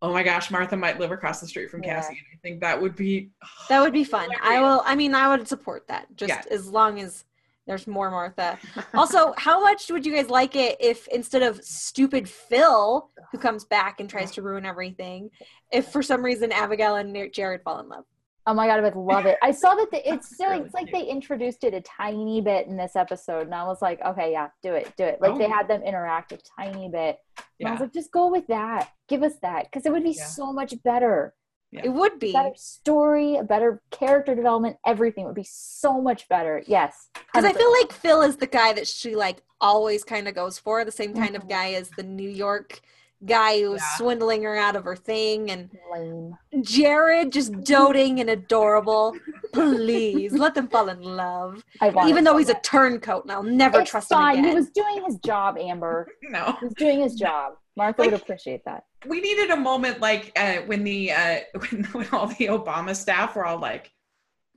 [0.03, 1.97] oh my gosh, Martha might live across the street from Yeah.
[1.97, 2.19] Cassie.
[2.19, 3.31] And I think that would be,
[3.69, 4.29] That would be fun.
[4.43, 4.83] I will.
[4.85, 6.43] I mean, I would support that just Yeah.
[6.51, 7.25] as long as
[7.67, 8.59] there's more Martha.
[8.95, 13.65] Also, how much would you guys like it if instead of stupid Phil, who comes
[13.65, 15.29] back and tries to ruin everything,
[15.73, 18.05] if for some reason Abigail and Jared fall in love?
[18.49, 19.37] Oh my god, I would love it.
[19.43, 20.95] I saw that the, it's still really it's like cute.
[21.05, 24.49] they introduced it a tiny bit in this episode, and I was like, okay, yeah,
[24.63, 25.21] do it, do it.
[25.21, 25.51] Like they Oh.
[25.53, 27.19] had them interact a tiny bit.
[27.61, 28.91] And I was like, just go with that.
[29.09, 30.25] Give us that because it would be Yeah.
[30.27, 31.35] so much better.
[31.73, 31.83] Yeah.
[31.85, 36.29] It would be a Better story, a better character development, everything would be so much
[36.29, 36.63] better.
[36.67, 40.35] Yes, because I feel like Phil is the guy that she like always kind of
[40.35, 41.49] goes for, the same kind of Mhm.
[41.49, 42.81] guy as the New York
[43.25, 43.97] guy who was Yeah.
[43.97, 46.37] swindling her out of her thing and lame.
[46.63, 49.17] Jared just doting and adorable.
[49.53, 51.65] Please let them fall in love.
[51.81, 54.37] I want Even though so he's a turncoat and I'll never it's trust fine.
[54.39, 56.07] him He was doing his job, Amber.
[56.23, 56.57] no.
[56.61, 57.55] He was doing his job.
[57.77, 58.85] Martha Like- would appreciate that.
[59.07, 63.37] we needed a moment like uh, when the uh, when, when all the Obama staff
[63.37, 63.91] were all like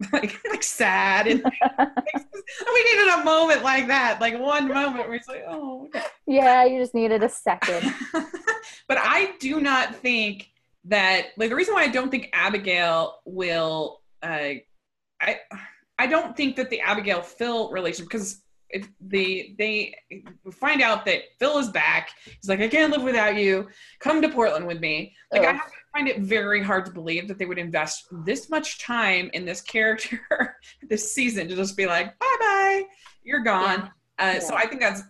[0.14, 1.44] like like sad and
[2.74, 6.02] we needed a moment like that like one moment where it's like oh okay.
[6.26, 7.94] Yeah, you just needed a second.
[8.88, 10.48] but I do not think
[10.86, 14.52] that like the reason why I don't think Abigail will uh
[15.22, 15.40] I
[15.98, 19.96] I don't think that the Abigail Phil relationship because if they they
[20.52, 23.68] find out that Phil is back he's like I can't live without you
[24.00, 27.28] come to Portland with me like I have to find it very hard to believe
[27.28, 30.20] that they would invest this much time in this character
[30.90, 32.84] this season to just be like bye bye
[33.24, 35.02] you're gone uh, so I think that's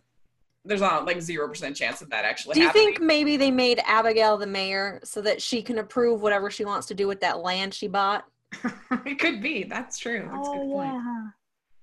[0.65, 2.85] there's not like zero percent chance of that actually Do you happening.
[2.87, 6.87] think maybe they made Abigail the mayor so that she can approve whatever she wants
[6.87, 8.25] to do with that land she bought?
[9.05, 9.63] it could be.
[9.63, 10.29] That's true.
[10.31, 10.93] That's a good oh point.
[10.93, 11.25] yeah.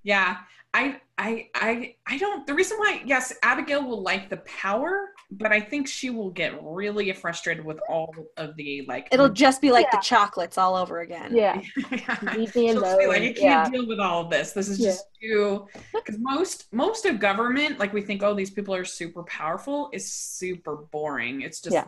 [0.07, 0.37] Yeah.
[0.73, 5.51] I I I I don't the reason why yes, Abigail will like the power, but
[5.51, 9.73] I think she will get really frustrated with all of the like It'll just be
[9.73, 9.99] like Yeah.
[9.99, 11.35] the chocolates all over again.
[11.35, 11.63] Yeah.
[11.91, 12.19] yeah.
[12.37, 13.71] Leave me She'll just be like, I can't Yeah.
[13.71, 14.53] deal with all of this.
[14.53, 14.91] This is Yeah.
[14.91, 19.23] just too because most most of government, like we think, oh, these people are super
[19.25, 21.41] powerful, is super boring.
[21.41, 21.87] It's just Yeah.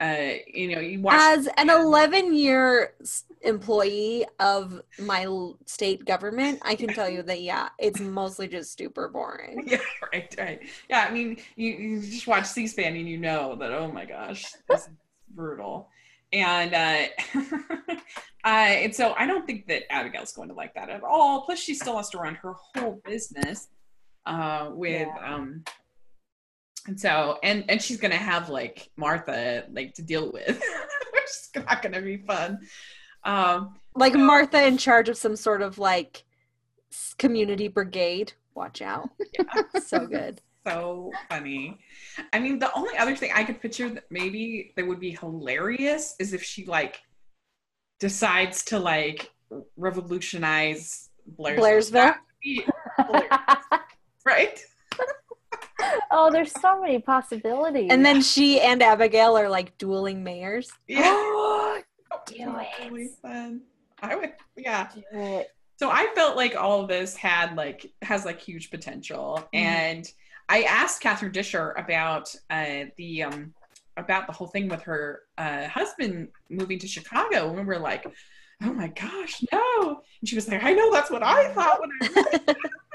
[0.00, 2.94] Uh, you know, you watch As an 11 year
[3.42, 5.26] employee of my
[5.64, 9.66] state government, I can tell you that, yeah, it's mostly just super boring.
[9.76, 9.78] Yeah,
[10.12, 10.60] right, right.
[10.90, 14.44] Yeah, I mean, you, you just watch C-SPAN and you know that, oh my gosh,
[14.68, 14.90] this is
[15.30, 15.88] brutal.
[16.32, 17.06] And uh,
[17.94, 17.96] uh,
[18.44, 21.42] and so I don't think that Abigail's going to like that at all.
[21.42, 23.68] Plus, she still has to run her whole business
[24.26, 25.64] uh, with, um,
[26.86, 30.46] and so and and she's gonna have like Martha like to deal with,
[31.12, 32.58] which is not gonna be fun.
[33.24, 36.24] Um, Like Martha in charge of some sort of like
[37.18, 38.32] community brigade.
[38.54, 39.10] Watch out.
[39.84, 40.40] so good.
[40.66, 41.78] so funny.
[42.32, 46.14] I mean, the only other thing I could picture that maybe that would be hilarious
[46.18, 47.00] is if she like
[48.00, 49.30] decides to like
[49.76, 51.58] revolutionize Blairsville.
[51.58, 51.92] Blairsville?
[51.92, 53.58] That would be hilarious,
[54.24, 54.60] right?
[56.16, 57.88] Oh, there's so many possibilities.
[57.90, 60.70] And then she and Abigail are like dueling mayors.
[60.88, 61.80] Yeah.
[62.26, 62.34] Do
[62.90, 63.10] Really it.
[63.22, 63.60] fun.
[64.02, 64.88] I would, yeah.
[64.94, 65.52] Do it.
[65.78, 69.58] So I felt like all of this had like has like huge potential, Mhm.
[69.60, 70.12] and
[70.48, 73.52] I asked Catherine Disher about uh, the um
[73.96, 78.06] about the whole thing with her uh, husband moving to Chicago, and we were like,
[78.62, 81.90] "Oh my gosh, no!" And she was like, "I know that's what I thought when
[82.02, 82.54] I."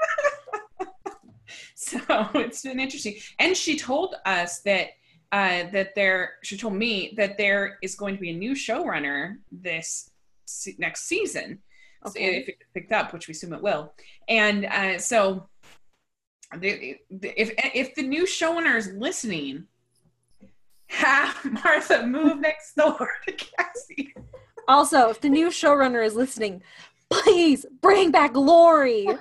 [1.92, 4.88] read it." so it's been interesting, and she told us that.
[5.30, 9.36] Uh, that there, she told me that there is going to be a new showrunner
[9.50, 10.10] this
[10.44, 11.58] se- next season
[12.04, 12.36] Okay.
[12.36, 13.94] if it picked up, which we assume it will.
[14.28, 15.48] And uh, so,
[16.58, 19.64] the, the, if if the new showrunner is listening,
[20.88, 24.12] have Martha move next door to Cassie.
[24.68, 26.62] Also, if the new showrunner is listening,
[27.08, 29.08] please bring back Lori.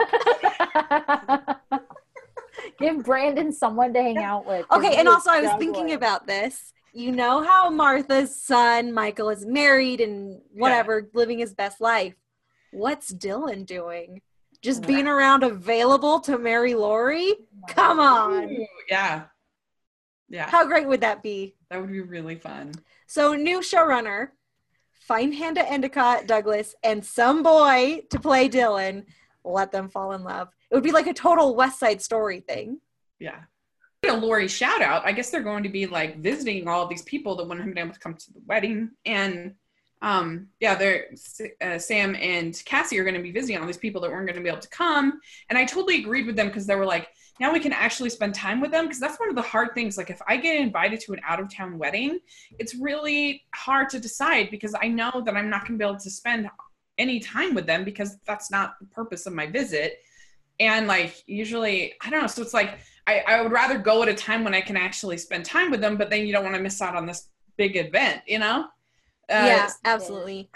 [2.81, 4.65] Give Brandon someone to hang out with.
[4.71, 5.93] Okay, and also I was thinking struggling.
[5.93, 6.73] about this.
[6.93, 12.15] You know how Martha's son Michael is married and whatever, living his best life.
[12.71, 14.21] What's Dylan doing?
[14.61, 17.33] Just being around available to marry Lori?
[17.69, 18.43] Come on.
[18.43, 19.23] Ooh, yeah,
[20.29, 21.55] yeah, How great would that be?
[21.69, 22.71] that would be really fun.
[23.07, 24.29] So, new showrunner,
[24.93, 29.05] find Hannah Endicott Douglas and some boy to play Dylan.
[29.43, 30.49] Let them fall in love.
[30.71, 32.79] It would be like a total West Side Story thing.
[33.19, 33.41] Yeah.
[34.07, 35.05] A Lori shout out.
[35.05, 37.83] I guess they're going to be like visiting all these people that wouldn't have been
[37.83, 38.91] able to come to the wedding.
[39.05, 39.55] And
[40.01, 41.07] um, yeah, they're
[41.61, 44.37] uh, Sam and Cassie are going to be visiting all these people that weren't going
[44.37, 45.19] to be able to come.
[45.49, 48.33] And I totally agreed with them because they were like, now we can actually spend
[48.33, 49.97] time with them because that's one of the hard things.
[49.97, 52.19] Like if I get invited to an out of town wedding,
[52.59, 55.99] it's really hard to decide because I know that I'm not going to be able
[55.99, 56.49] to spend
[56.97, 59.99] any time with them because that's not the purpose of my visit.
[60.59, 62.27] And like usually, I don't know.
[62.27, 65.17] So it's like I, I would rather go at a time when I can actually
[65.17, 67.75] spend time with them, but then you don't want to miss out on this big
[67.75, 68.65] event, you know?
[69.29, 70.49] Uh, yeah, absolutely.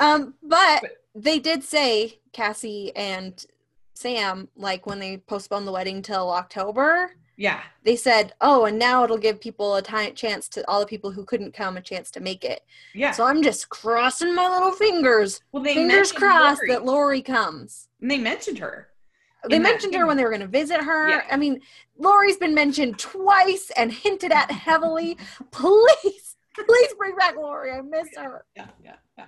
[0.00, 0.82] Um, but
[1.14, 3.44] they did say Cassie and
[3.94, 9.04] Sam, like when they postponed the wedding till October, yeah, they said, "Oh, and now
[9.04, 12.10] it'll give people a time chance to all the people who couldn't come a chance
[12.12, 12.60] to make it."
[12.94, 13.10] yeah.
[13.10, 16.70] So I'm just crossing my little fingers, well, they fingers crossed Lori.
[16.70, 17.88] that Lori comes.
[18.00, 18.88] And they mentioned her.
[19.48, 21.08] They that mentioned her when they were going to visit her.
[21.08, 21.22] Yeah.
[21.30, 21.60] I mean,
[21.98, 25.18] Lori's been mentioned twice and hinted at heavily.
[25.50, 27.72] Please, please bring back Lori.
[27.72, 28.44] I miss her.
[28.56, 29.26] Yeah, yeah, yeah.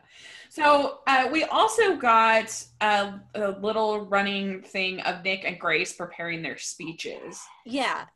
[0.48, 6.42] So uh, we also got a, a little running thing of Nick and Grace preparing
[6.42, 7.40] their speeches.
[7.64, 8.07] Yeah.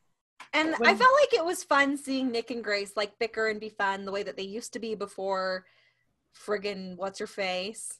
[0.52, 3.68] And I felt like it was fun seeing Nick and Grace like bicker and be
[3.68, 5.64] fun the way that they used to be before
[6.34, 7.99] friggin' what's her face?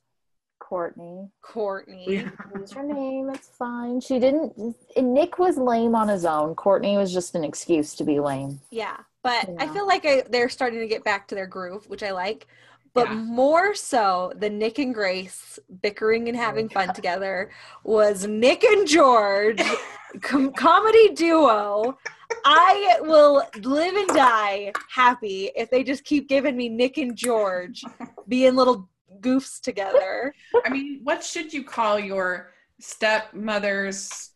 [0.61, 1.29] Courtney.
[1.43, 2.25] Courtney.
[2.55, 3.29] Use her name.
[3.31, 4.01] It's fine.
[4.01, 4.77] She didn't.
[4.97, 6.55] and Nick was lame on his own.
[6.55, 8.61] Courtney was just an excuse to be lame.
[8.71, 8.97] Yeah.
[9.25, 12.13] But I feel like I, they're starting to get back to their groove, which I
[12.13, 12.47] like.
[12.95, 13.15] But Yeah.
[13.15, 17.51] more so than Nick and Grace bickering and having oh fun together
[17.85, 19.61] was Nick and George,
[20.23, 21.97] com- comedy duo.
[22.45, 27.83] I will live and die happy if they just keep giving me Nick and George
[28.29, 28.89] being little
[29.21, 30.35] goofs together.
[30.65, 34.31] I mean, what should you call your stepmother's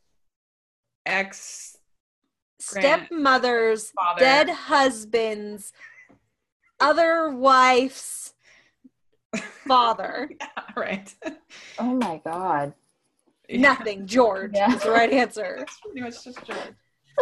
[1.06, 1.76] ex
[2.60, 4.20] Stepmothers, father?
[4.20, 5.72] dead husbands,
[6.80, 8.32] other wife's
[9.66, 10.30] father.
[10.76, 11.14] right.
[11.78, 12.72] Oh my god.
[13.48, 13.58] Yeah.
[13.60, 14.06] Nothing.
[14.06, 14.74] George Yeah.
[14.74, 15.56] is the right answer.
[15.58, 16.58] That's pretty much just George.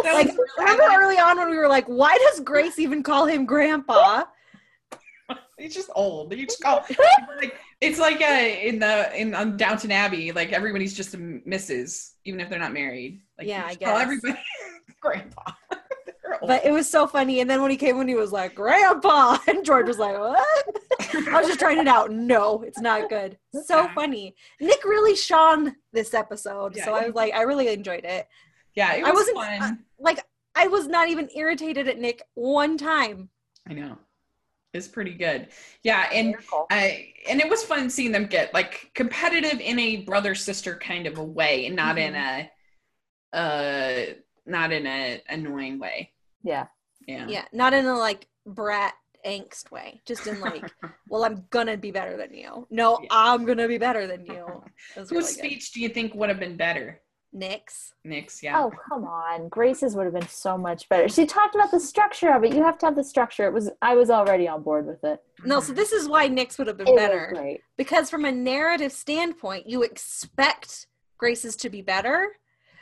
[0.04, 4.24] Like, remember early on when we were like, why does Grace even call him grandpa?
[5.62, 6.32] He's just old.
[6.34, 6.84] You just call
[7.40, 8.24] like it's like uh,
[8.68, 10.32] in the in on Downton Abbey.
[10.32, 12.12] Like everybody's just a Mrs.
[12.24, 13.22] Even if they're not married.
[13.38, 14.02] Like, Yeah, I just Call guess.
[14.02, 14.38] everybody
[15.00, 15.52] grandpa.
[16.46, 17.40] But it was so funny.
[17.40, 20.44] And then when he came when he was like, grandpa, and George was like, what?
[21.28, 22.10] I was just trying it out.
[22.10, 23.36] No, it's not good.
[23.64, 24.34] So funny.
[24.60, 26.74] Nick really shone this episode.
[26.74, 28.26] Yeah, so I was like, I really enjoyed it.
[28.74, 29.84] yeah, it I was wasn't- fun.
[30.00, 30.24] Like,
[30.56, 33.28] I was not even irritated at Nick one time.
[33.68, 33.98] I know.
[34.74, 35.48] It's pretty good.
[35.82, 36.66] Yeah, and Miracle.
[36.70, 41.06] I and it was fun seeing them get like competitive in a brother sister kind
[41.06, 42.50] of a way, and not in a
[43.32, 44.14] uh
[44.46, 46.12] not in a annoying way.
[46.42, 46.68] Yeah.
[47.06, 47.26] Yeah.
[47.28, 48.94] Yeah, not in a like brat
[49.26, 50.00] angst way.
[50.06, 50.72] Just in like,
[51.08, 52.66] well, I'm gonna be better than you.
[52.70, 53.08] No, Yeah.
[53.10, 54.64] I'm gonna be better than you.
[54.96, 55.34] It Whose really good.
[55.34, 57.01] speech do you think would have been better?
[57.32, 57.94] Nick's.
[58.04, 58.58] Nick's, yeah.
[58.60, 59.48] Oh, come on.
[59.48, 61.08] Grace's would have been so much better.
[61.08, 62.54] She talked about the structure of it.
[62.54, 63.46] You have to have the structure.
[63.46, 65.22] It was I was already on board with it.
[65.44, 67.32] No, so this is why Nick's would have been It was better.
[67.34, 67.60] great.
[67.76, 72.36] Because from a narrative standpoint, you expect Grace's to be better.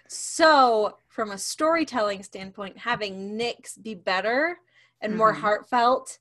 [0.08, 4.58] So from a storytelling standpoint, having Nick's be better
[5.00, 5.38] and more Mhm.
[5.40, 6.18] heartfelt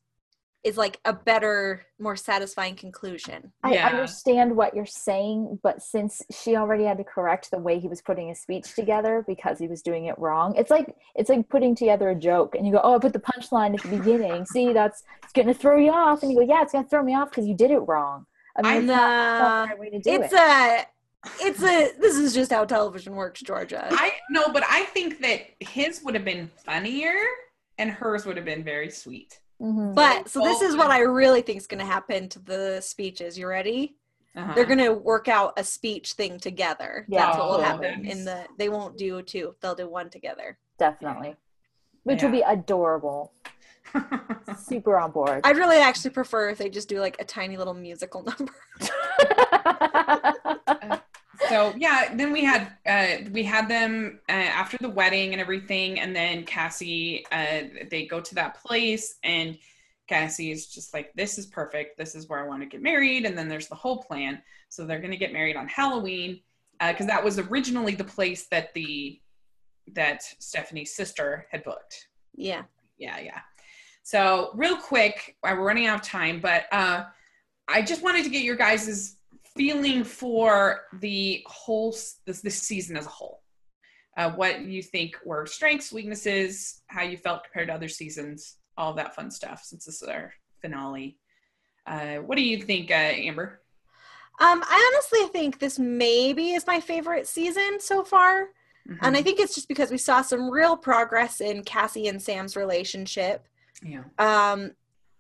[0.66, 3.54] is like a better, more satisfying conclusion.
[3.64, 3.88] I Yeah.
[3.88, 8.02] understand what you're saying, but since she already had to correct the way he was
[8.02, 11.76] putting his speech together because he was doing it wrong, it's like it's like putting
[11.76, 14.46] together a joke and you go, "Oh, I put the punchline at the beginning.
[14.46, 16.90] See, that's it's going to throw you off." And you go, "Yeah, it's going to
[16.90, 18.26] throw me off because you did it wrong."
[18.58, 20.40] I mean, I- it's not, it's not the right way to do it's it.
[20.40, 20.86] a,
[21.40, 21.92] it's a.
[22.02, 23.88] This is just how television works, Georgia.
[23.92, 27.16] I no, but I think that his would have been funnier
[27.78, 29.40] and hers would have been very sweet.
[29.62, 29.94] Mhm.
[29.94, 33.38] But so this is what I really think is going to happen to the speeches.
[33.38, 33.96] You ready?
[34.36, 34.54] Uh-huh.
[34.56, 37.06] They're going to work out a speech thing together.
[37.10, 37.26] Yeah.
[37.26, 38.12] That's what will Oh, happen nice.
[38.14, 38.46] in the.
[38.58, 39.56] They won't do two.
[39.60, 40.58] They'll do one together.
[40.78, 41.36] definitely,
[42.04, 43.34] which will be adorable.
[44.58, 45.42] Super on board.
[45.44, 48.54] I'd really actually prefer if they just do like a tiny little musical number.
[51.50, 56.00] so yeah then we had uh we had them uh, after the wedding and everything
[56.00, 59.58] and then cassie uh they go to that place and
[60.10, 61.98] cassie is just like this is perfect.
[61.98, 63.26] This is where i want to get married.
[63.26, 64.42] And then there's the whole plan.
[64.68, 66.42] So they're going to get married on halloween
[66.86, 69.22] because that was originally the place that the
[69.94, 72.08] that stephanie's sister had booked.
[72.36, 72.64] Yeah.
[72.98, 73.40] yeah yeah.
[74.04, 77.04] So real quick uh, we're running out of time but uh
[77.68, 79.18] i just wanted to get your guys'
[79.60, 81.92] feeling for the whole
[82.26, 83.42] this, this season as a whole?
[84.18, 88.94] Uh, what you think were strengths weaknesses how you felt compared to other seasons all
[88.94, 91.18] that fun stuff since this is our finale.
[91.86, 93.62] Uh, what do you think uh, amber?
[94.40, 98.48] Um, I honestly think this maybe is my favorite season so far.
[99.02, 102.56] And I think it's just because we saw some real progress in Cassie and Sam's
[102.56, 103.46] relationship.
[103.84, 104.04] yeah.
[104.18, 104.72] Um,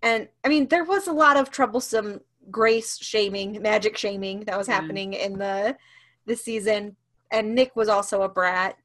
[0.01, 4.67] and I mean, there was a lot of troublesome grace shaming, magic shaming that was
[4.67, 4.73] Mhm.
[4.73, 5.77] happening in the
[6.25, 6.95] the season.
[7.31, 8.77] And Nick was also a brat.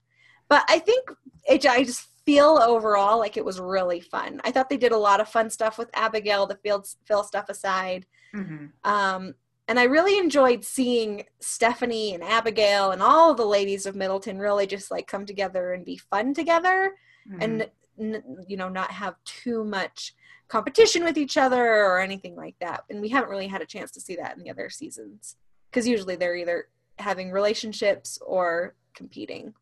[0.49, 1.11] But I think
[1.47, 4.41] it, I just feel overall like it was really fun.
[4.45, 7.49] I thought they did a lot of fun stuff with Abigail, the field Phil stuff
[7.51, 8.07] aside.
[8.35, 8.73] Mhm.
[8.85, 9.35] Um,
[9.69, 14.67] and I really enjoyed seeing Stephanie and Abigail and all the ladies of Middleton really
[14.67, 16.95] just like come together and be fun together
[17.29, 17.43] Mhm.
[17.43, 20.15] and n- you know not have too much
[20.49, 22.85] competition with each other or anything like that.
[22.91, 25.37] And we haven't really had a chance to see that in the other seasons
[25.71, 29.55] because usually they're either having relationships or competing.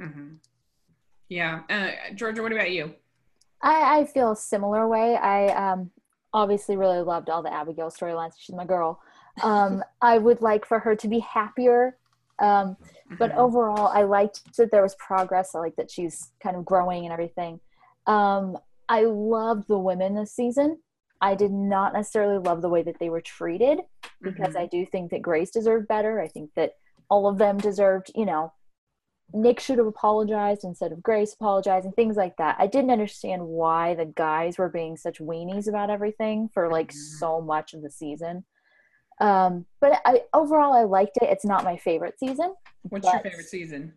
[0.00, 0.38] Mhm.
[1.28, 2.94] yeah uh, georgia what about you
[3.62, 5.16] I, I feel a similar way.
[5.16, 5.90] I um,
[6.34, 8.32] obviously really loved all the Abigail storylines.
[8.36, 9.00] She's my girl.
[9.42, 11.96] Um, I would like for her to be happier.
[12.40, 12.76] Um,
[13.18, 13.38] but Mhm.
[13.38, 15.54] overall, I liked that there was progress.
[15.54, 17.58] I like that she's kind of growing and everything.
[18.06, 20.78] Um, I loved the women this season.
[21.20, 23.80] I did not necessarily love the way that they were treated
[24.20, 24.60] because Mhm.
[24.60, 26.20] I do think that Grace deserved better.
[26.20, 26.74] I think that
[27.08, 28.52] all of them deserved, you know,
[29.32, 32.56] Nick should have apologized instead of Grace apologizing, things like that.
[32.58, 37.18] I didn't understand why the guys were being such weenies about everything for like Mhm.
[37.18, 38.44] so much of the season.
[39.20, 41.30] Um, but I overall I liked it.
[41.30, 42.54] It's not my favorite season.
[42.90, 43.94] what's your favorite season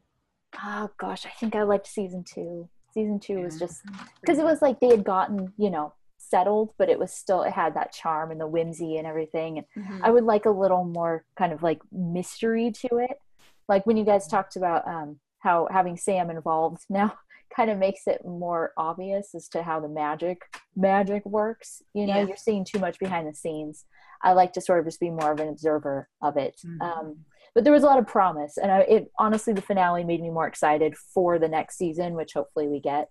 [0.63, 2.69] Oh gosh, I think I liked season two.
[2.97, 3.83] Season two was just
[4.21, 7.53] because it was like they had gotten, you know, settled, but it was still it
[7.53, 9.59] had that charm and the whimsy and everything.
[9.75, 13.21] And I would like a little more kind of like mystery to it.
[13.69, 17.13] Like when you guys talked about um, how having Sam involved now
[17.55, 20.41] kind of makes it more obvious as to how the magic
[20.75, 21.83] magic works.
[21.93, 22.25] You know, Yeah.
[22.29, 23.85] you're seeing too much behind the scenes.
[24.23, 26.59] I like to sort of just be more of an observer of it.
[26.65, 26.81] Mhm.
[26.81, 27.25] Um,
[27.57, 30.29] but there was a lot of promise, and I, it honestly the finale made me
[30.29, 33.09] more excited for the next season, which hopefully we get.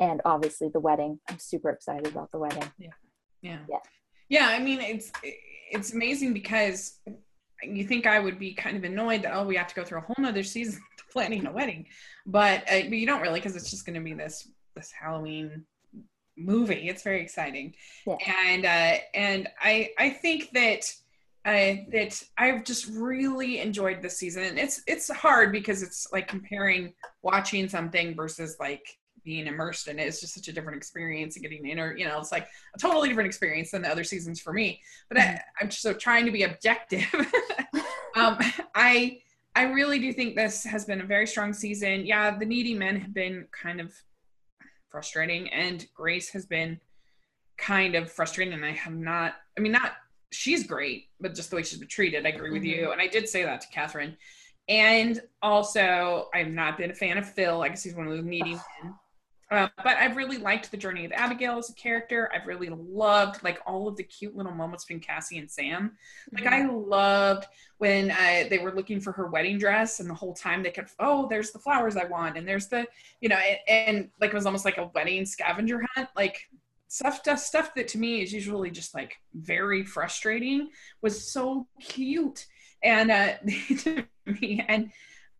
[0.00, 1.20] And obviously the wedding.
[1.30, 2.68] I'm super excited about the wedding.
[2.76, 2.88] Yeah.
[3.40, 3.58] Yeah.
[4.28, 5.12] Yeah, I mean it's
[5.70, 6.98] it's amazing because
[7.62, 9.98] you think I would be kind of annoyed that oh we have to go through
[9.98, 11.86] a whole nother season planning a wedding,
[12.26, 15.64] but uh, but you don't really because it's just going to be this this Halloween
[16.36, 16.88] movie.
[16.88, 17.76] It's very exciting,
[18.08, 18.16] Yeah.
[18.48, 20.92] and uh, and I I think that.
[21.44, 24.56] Uh, that I've just really enjoyed this season.
[24.56, 28.86] It's it's hard because it's like comparing watching something versus like
[29.24, 30.06] being immersed in it.
[30.06, 33.08] It's just such a different experience and getting inner, you know, it's like a totally
[33.08, 34.80] different experience than the other seasons for me.
[35.08, 37.06] But I, I'm just so trying to be objective.
[38.16, 38.38] um,
[38.74, 39.20] I
[39.56, 42.06] I really do think this has been a very strong season.
[42.06, 43.92] Yeah, the needy men have been kind of
[44.90, 46.80] frustrating, and Grace has been
[47.56, 48.54] kind of frustrating.
[48.54, 49.34] And I have not.
[49.56, 49.92] I mean, not
[50.34, 52.26] she's great, but just the way she's been treated.
[52.26, 54.16] I agree with you, and I did say that to Catherine.
[54.68, 57.62] And also, I've not been a fan of Phil.
[57.62, 58.94] I guess he's one of those needy men.
[59.50, 62.30] Uh, but I've really liked the journey of Abigail as a character.
[62.34, 65.92] I've really loved like all of the cute little moments between Cassie and Sam.
[66.32, 67.46] Like I loved
[67.78, 70.94] when uh, they were looking for her wedding dress, and the whole time they kept,
[70.98, 72.86] oh, there's the flowers I want, and there's the,
[73.20, 76.08] you know, and, and like it was almost like a wedding scavenger hunt.
[76.16, 76.48] Like
[76.94, 80.68] stuff, stuff that to me is usually just like very frustrating
[81.02, 82.46] was so cute,
[82.82, 83.32] and uh,
[83.78, 84.90] to me and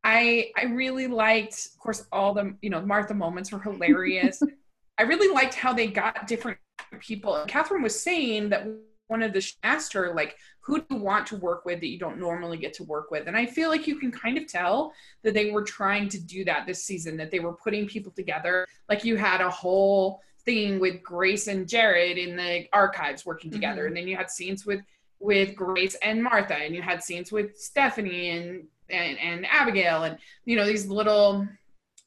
[0.02, 4.42] I I really liked, of course, all the you know Martha moments were hilarious.
[4.98, 6.58] I really liked how they got different
[7.00, 7.34] people.
[7.34, 8.68] And Catherine was saying that
[9.08, 11.98] one of the asked her like, "Who do you want to work with that you
[11.98, 14.92] don't normally get to work with?" And I feel like you can kind of tell
[15.22, 17.16] that they were trying to do that this season.
[17.16, 18.66] That they were putting people together.
[18.88, 23.82] Like you had a whole thing with Grace and Jared in the archives working together,
[23.82, 23.88] mm-hmm.
[23.88, 24.80] and then you had scenes with
[25.20, 30.18] with Grace and Martha, and you had scenes with Stephanie and and, and Abigail, and
[30.44, 31.46] you know these little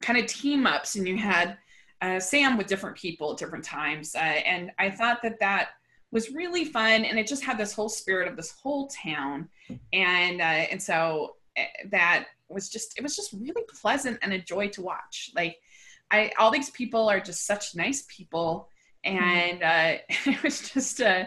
[0.01, 1.57] kind of team ups, and you had
[2.01, 5.69] uh, Sam with different people at different times, uh, and I thought that that
[6.11, 9.49] was really fun, and it just had this whole spirit of this whole town,
[9.93, 14.39] and uh, and so uh, that was just it was just really pleasant and a
[14.39, 15.31] joy to watch.
[15.35, 15.57] Like
[16.12, 18.70] I all these people are just such nice people,
[19.03, 21.26] and uh, it was just a uh,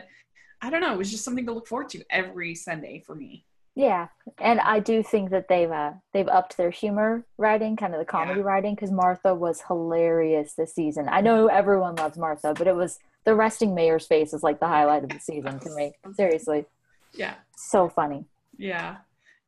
[0.63, 3.47] I don't know, it was just something to look forward to every Sunday for me.
[3.77, 4.09] Yeah,
[4.39, 8.05] and I do think that they've uh, they've upped their humor writing, kind of the
[8.05, 8.47] comedy yeah.
[8.47, 11.09] writing, because Martha was hilarious this season.
[11.09, 14.67] I know everyone loves Martha, but it was the resting mayor's face is like the
[14.67, 15.93] highlight of the season to me.
[16.15, 16.67] Seriously.
[17.15, 17.35] Yeah.
[17.57, 18.25] So funny.
[18.57, 18.99] Yeah.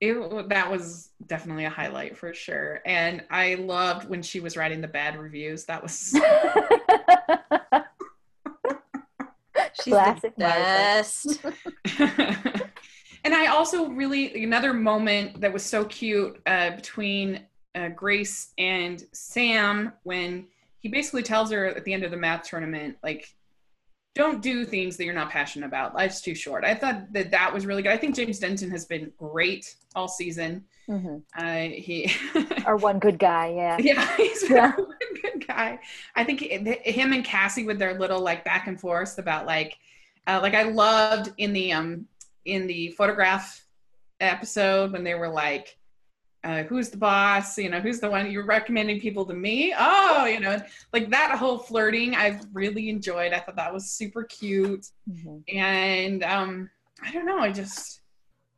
[0.04, 2.80] It, that was definitely a highlight for sure.
[2.84, 5.64] And I loved when she was writing the bad reviews.
[5.66, 6.18] That was
[9.80, 11.38] She's Classic the best.
[13.24, 17.46] and I also really another moment that was so cute uh, between
[17.76, 20.48] uh, Grace and Sam when
[20.80, 23.32] he basically tells her at the end of the math tournament, like,
[24.14, 25.94] don't do things that you're not passionate about.
[25.94, 26.64] Life's too short.
[26.64, 27.92] I thought that that was really good.
[27.92, 30.64] I think James Denton has been great all season.
[30.88, 31.16] Mm-hmm.
[31.36, 32.12] Uh, he
[32.66, 34.72] our one good guy, yeah, yeah, he's yeah.
[34.76, 35.78] one good guy.
[36.14, 39.78] I think him and Cassie with their little like back and forth about like,
[40.26, 42.06] uh, like I loved in the um
[42.44, 43.64] in the photograph
[44.20, 45.78] episode when they were like,
[46.44, 47.56] uh, who's the boss?
[47.56, 49.74] You know, who's the one you're recommending people to me?
[49.78, 50.60] Oh, you know,
[50.92, 53.32] like that whole flirting, I've really enjoyed.
[53.32, 54.86] I thought that was super cute.
[55.08, 55.56] Mm-hmm.
[55.56, 56.70] And um,
[57.02, 58.00] I don't know, I just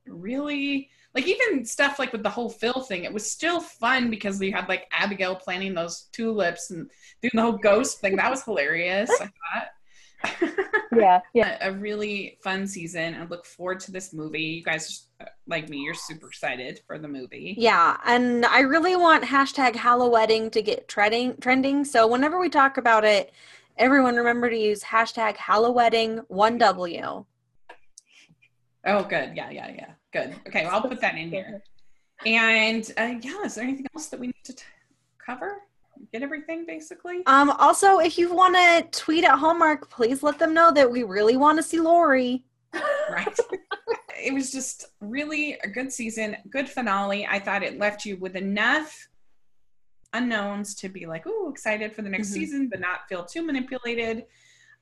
[0.07, 4.41] really like even stuff like with the whole Phil thing, it was still fun because
[4.41, 6.91] we had like Abigail planting those tulips and
[7.23, 8.17] doing the whole ghost thing.
[8.17, 10.59] That was hilarious, I thought.
[10.97, 11.59] yeah, yeah.
[11.69, 13.15] A really fun season.
[13.15, 14.43] I look forward to this movie.
[14.43, 15.07] You guys,
[15.47, 17.55] like me, you're super excited for the movie.
[17.59, 21.37] Yeah, and I really want hashtag Hallowedding to get trending.
[21.41, 21.85] Trending.
[21.85, 23.33] So whenever we talk about it,
[23.77, 27.25] everyone remember to use hashtag Hallowedding one W.
[28.87, 29.33] Oh, good.
[29.35, 29.91] Yeah, yeah, yeah.
[30.13, 30.35] Good.
[30.47, 31.63] Okay, well, I'll put that in here.
[32.27, 34.63] And uh, yeah, is there anything else that we need to t-
[35.25, 35.63] cover?
[36.13, 37.23] get everything basically.
[37.27, 41.03] Um, also, if you want to tweet at Hallmark, please let them know that we
[41.03, 42.45] really want to see Lori.
[43.11, 43.37] right.
[44.23, 47.27] it was just really a good season, good finale.
[47.27, 49.09] I thought it left you with enough
[50.13, 52.41] unknowns to be like, "Ooh, excited for the next mm-hmm.
[52.41, 54.25] season," but not feel too manipulated.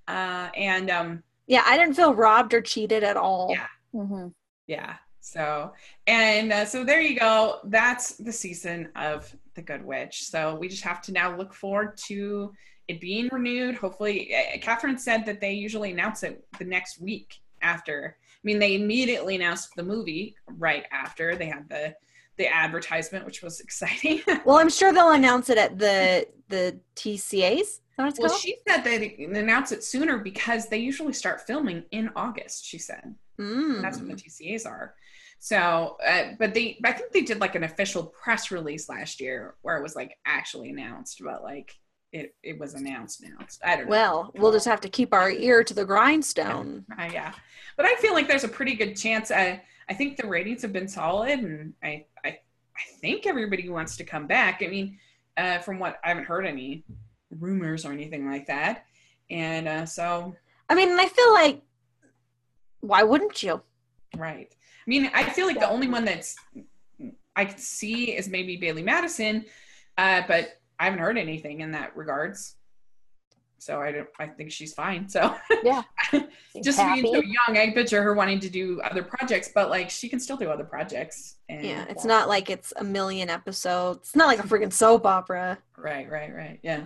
[0.08, 3.48] Uh, and um, yeah, I didn't feel robbed or cheated at all.
[3.50, 3.66] Yeah.
[3.94, 4.28] Mm-hmm.
[4.66, 4.96] Yeah.
[5.20, 5.72] So,
[6.06, 7.60] and uh, so there you go.
[7.64, 10.24] That's the season of The Good Witch.
[10.24, 12.52] So we just have to now look forward to
[12.88, 13.76] it being renewed.
[13.76, 18.16] Hopefully, uh, Catherine said that they usually announce it the next week after.
[18.43, 21.95] I mean, they immediately announced the movie right after they had the
[22.38, 24.22] the advertisement, which was exciting.
[24.45, 27.80] well, I'm sure they'll announce it at the the TCAs.
[27.99, 28.32] well, called?
[28.32, 32.64] she said they announce it sooner because they usually start filming in August.
[32.64, 33.80] She said mm.
[33.82, 34.95] that's when the TCAs are.
[35.38, 39.57] So, uh, but they, I think they did like an official press release last year
[39.62, 41.74] where it was like actually announced, but like
[42.12, 43.60] it, it was announced announced.
[43.64, 43.90] I don't know.
[43.90, 46.84] Well, we'll just have to keep our ear to the grindstone.
[46.98, 47.32] Yeah, uh, yeah.
[47.76, 49.30] but I feel like there's a pretty good chance.
[49.30, 53.96] I, I think the ratings have been solid, and I, I, I think everybody wants
[53.96, 54.62] to come back.
[54.62, 54.98] I mean,
[55.36, 56.84] uh, from what I haven't heard any
[57.38, 58.84] rumors or anything like that,
[59.30, 60.34] and uh, so.
[60.68, 61.62] I mean, I feel like,
[62.80, 63.62] why wouldn't you?
[64.16, 64.48] Right.
[64.50, 66.36] I mean, I feel like the only one that's
[67.36, 69.44] I could see is maybe Bailee Madison,
[69.96, 72.56] uh, but I haven't heard anything in that regards.
[73.58, 74.08] so I don't.
[74.18, 75.08] I think she's fine.
[75.08, 75.82] So Yeah.
[76.64, 77.02] just Happy.
[77.02, 80.18] being so young, I picture her wanting to do other projects, but like she can
[80.18, 81.36] still do other projects.
[81.48, 84.08] And, Yeah, it's not like it's a million episodes.
[84.08, 85.56] It's not like a freaking soap opera.
[85.78, 86.58] Right, right, right.
[86.64, 86.84] Yeah.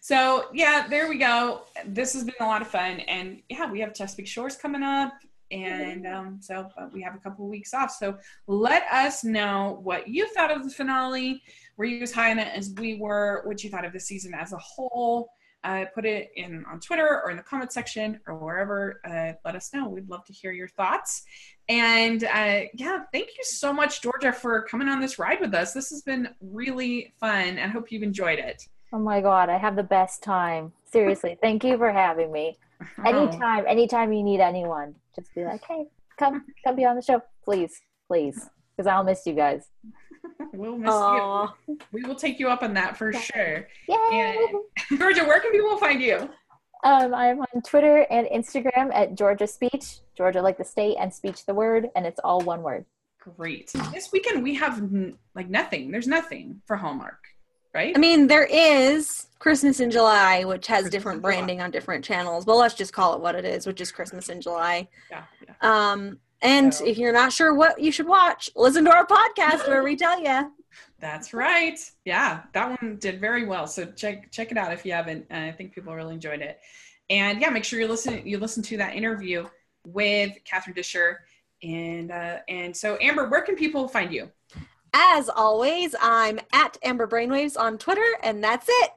[0.00, 1.64] So yeah, there we go.
[1.84, 5.12] This has been a lot of fun, and yeah, we have Chesapeake Shores coming up,
[5.50, 7.90] and um, so we have a couple of weeks off.
[7.90, 8.16] So
[8.46, 11.42] let us know what you thought of the finale.
[11.76, 13.42] Were you as high on it as we were?
[13.44, 15.30] What you thought of the season as a whole?
[15.64, 19.00] Uh, put it in on Twitter or in the comment section or wherever.
[19.04, 19.88] Uh, let us know.
[19.88, 21.22] We'd love to hear your thoughts.
[21.70, 25.72] And uh, yeah, thank you so much, Georgia, for coming on this ride with us.
[25.72, 28.62] This has been really fun, I hope you've enjoyed it.
[28.92, 30.72] Oh my god, I have the best time.
[30.84, 32.58] Seriously, thank you for having me.
[32.98, 33.08] Oh.
[33.08, 35.86] Anytime, anytime you need anyone, just be like, hey,
[36.18, 39.66] come, come be on the show, please, please, because I'll miss you guys.
[40.52, 41.54] we'll miss Aw.
[41.68, 41.78] you.
[41.92, 43.68] We will take you up on that for sure.
[43.88, 43.96] Yay!
[44.12, 46.28] And Georgia, where can people find you?
[46.84, 51.46] Um, I'm on Twitter and Instagram at Georgia Speech, Georgia like the state, and Speech
[51.46, 52.84] the word, and it's all one word.
[53.36, 53.72] Great.
[53.92, 55.90] This weekend we have n- like nothing.
[55.90, 57.20] There's nothing for Hallmark,
[57.74, 57.92] right?
[57.94, 62.44] I mean, there is Christmas in July, which has Christmas different branding on different channels,
[62.44, 64.88] but let's just call it what it is, which is Christmas in July.
[65.10, 65.54] yeah, yeah.
[65.60, 69.66] Um, and So- if you're not sure what you should watch, listen to our podcast
[69.68, 70.52] where we tell you.
[71.00, 71.78] That's right.
[72.04, 73.66] Yeah, that one did very well.
[73.66, 75.26] So check check it out if you haven't.
[75.30, 76.58] Uh, I think people really enjoyed it.
[77.10, 79.46] And yeah, make sure you listen you listen to that interview
[79.86, 81.18] with Catherine Disher.
[81.62, 84.30] And uh, and so Amber, where can people find you?
[84.96, 88.90] As always, I'm at Amber Brainwaves on Twitter, and that's it.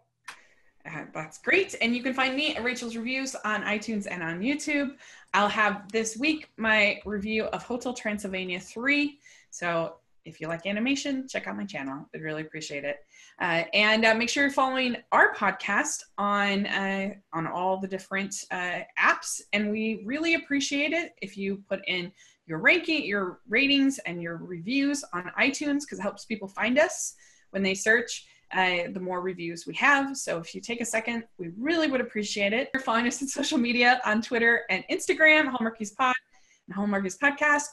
[0.85, 1.73] Uh, that's great.
[1.81, 4.91] And you can find me at Rachel's Reviews on iTunes and on YouTube.
[5.33, 9.17] I'll have this week my review of Hotel Transylvania 3.
[9.49, 12.07] So if you like animation, check out my channel.
[12.13, 12.97] I'd really appreciate it.
[13.41, 18.35] Uh, and uh, make sure you're following our podcast on uh, on all the different
[18.51, 19.41] uh, apps.
[19.51, 22.11] And we really appreciate it if you put in
[22.47, 27.15] your ranking, your ratings, and your reviews on iTunes because it helps people find us
[27.51, 30.15] when they search uh, the more reviews we have.
[30.15, 32.69] So if you take a second, we really would appreciate it.
[32.73, 36.15] You're following us on social media on Twitter and Instagram, Hallmarkies Pod
[36.67, 37.67] and Hallmarkies Podcast.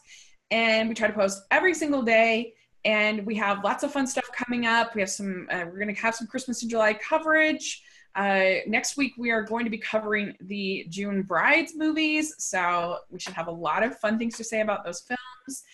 [0.51, 2.55] And we try to post every single day.
[2.85, 4.95] And we have lots of fun stuff coming up.
[4.95, 7.83] We have some, uh, we're going to have some Christmas in July coverage.
[8.15, 12.35] Uh, next week, we are going to be covering the June Brides movies.
[12.39, 15.65] So we should have a lot of fun things to say about those films.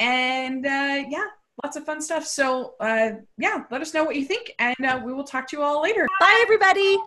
[0.00, 1.26] And uh, yeah,
[1.62, 2.26] lots of fun stuff.
[2.26, 5.56] So uh, yeah, let us know what you think, and uh, we will talk to
[5.56, 6.06] you all later.
[6.20, 6.98] Bye, everybody.